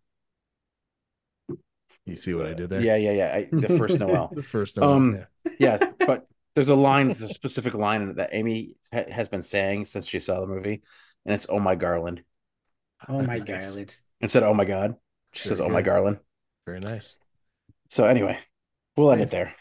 [2.07, 3.35] you see what i did there Yeah, yeah, yeah.
[3.35, 4.31] I, the first Noelle.
[4.35, 5.15] the first one Um,
[5.59, 5.77] yeah.
[5.79, 9.85] yeah, but there's a line, there's a specific line that Amy ha- has been saying
[9.85, 10.83] since she saw the movie,
[11.25, 12.23] and it's "Oh my Garland"
[13.09, 13.77] Oh my Nice.
[13.79, 13.95] god.
[14.21, 14.97] instead of "Oh my God."
[15.33, 15.83] She Very says "Oh my.
[15.83, 16.19] Garland."
[16.67, 17.19] very nice
[17.91, 18.39] So anyway,
[18.97, 19.55] we'll end it there.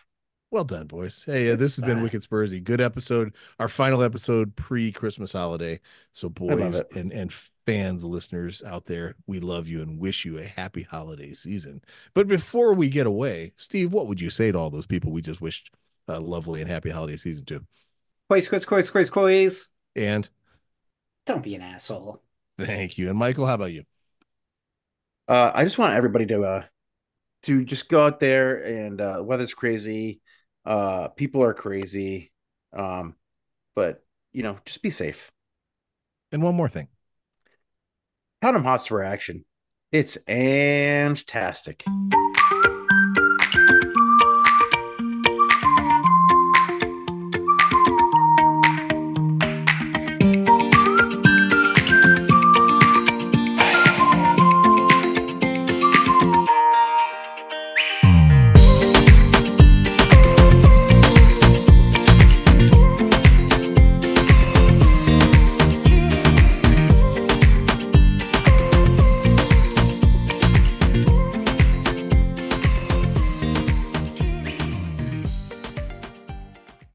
[0.51, 1.23] Well done, boys.
[1.25, 2.03] Hey, uh, this has been stuff.
[2.03, 2.63] Wicked Spursy.
[2.63, 3.35] Good episode.
[3.59, 5.79] Our final episode pre Christmas holiday.
[6.13, 7.31] So, boys and, and
[7.67, 11.81] fans, listeners out there, we love you and wish you a happy holiday season.
[12.15, 15.21] But before we get away, Steve, what would you say to all those people we
[15.21, 15.71] just wished
[16.07, 17.65] a lovely and happy holiday season to?
[18.27, 19.67] Quiz, quiz, quiz, quiz, quiz.
[19.95, 20.27] And
[21.27, 22.23] Don't be an asshole.
[22.57, 23.09] thank you.
[23.09, 23.83] And Michael, how about you?
[25.27, 26.63] Uh, I just want everybody to uh
[27.43, 30.21] to just go out there and uh, weather's crazy,
[30.65, 32.31] uh, people are crazy,
[32.73, 33.15] um,
[33.75, 35.31] but you know, just be safe.
[36.31, 36.87] And one more thing.
[38.41, 39.45] Tottenham Hotspur action.
[39.91, 41.83] It's fantastic.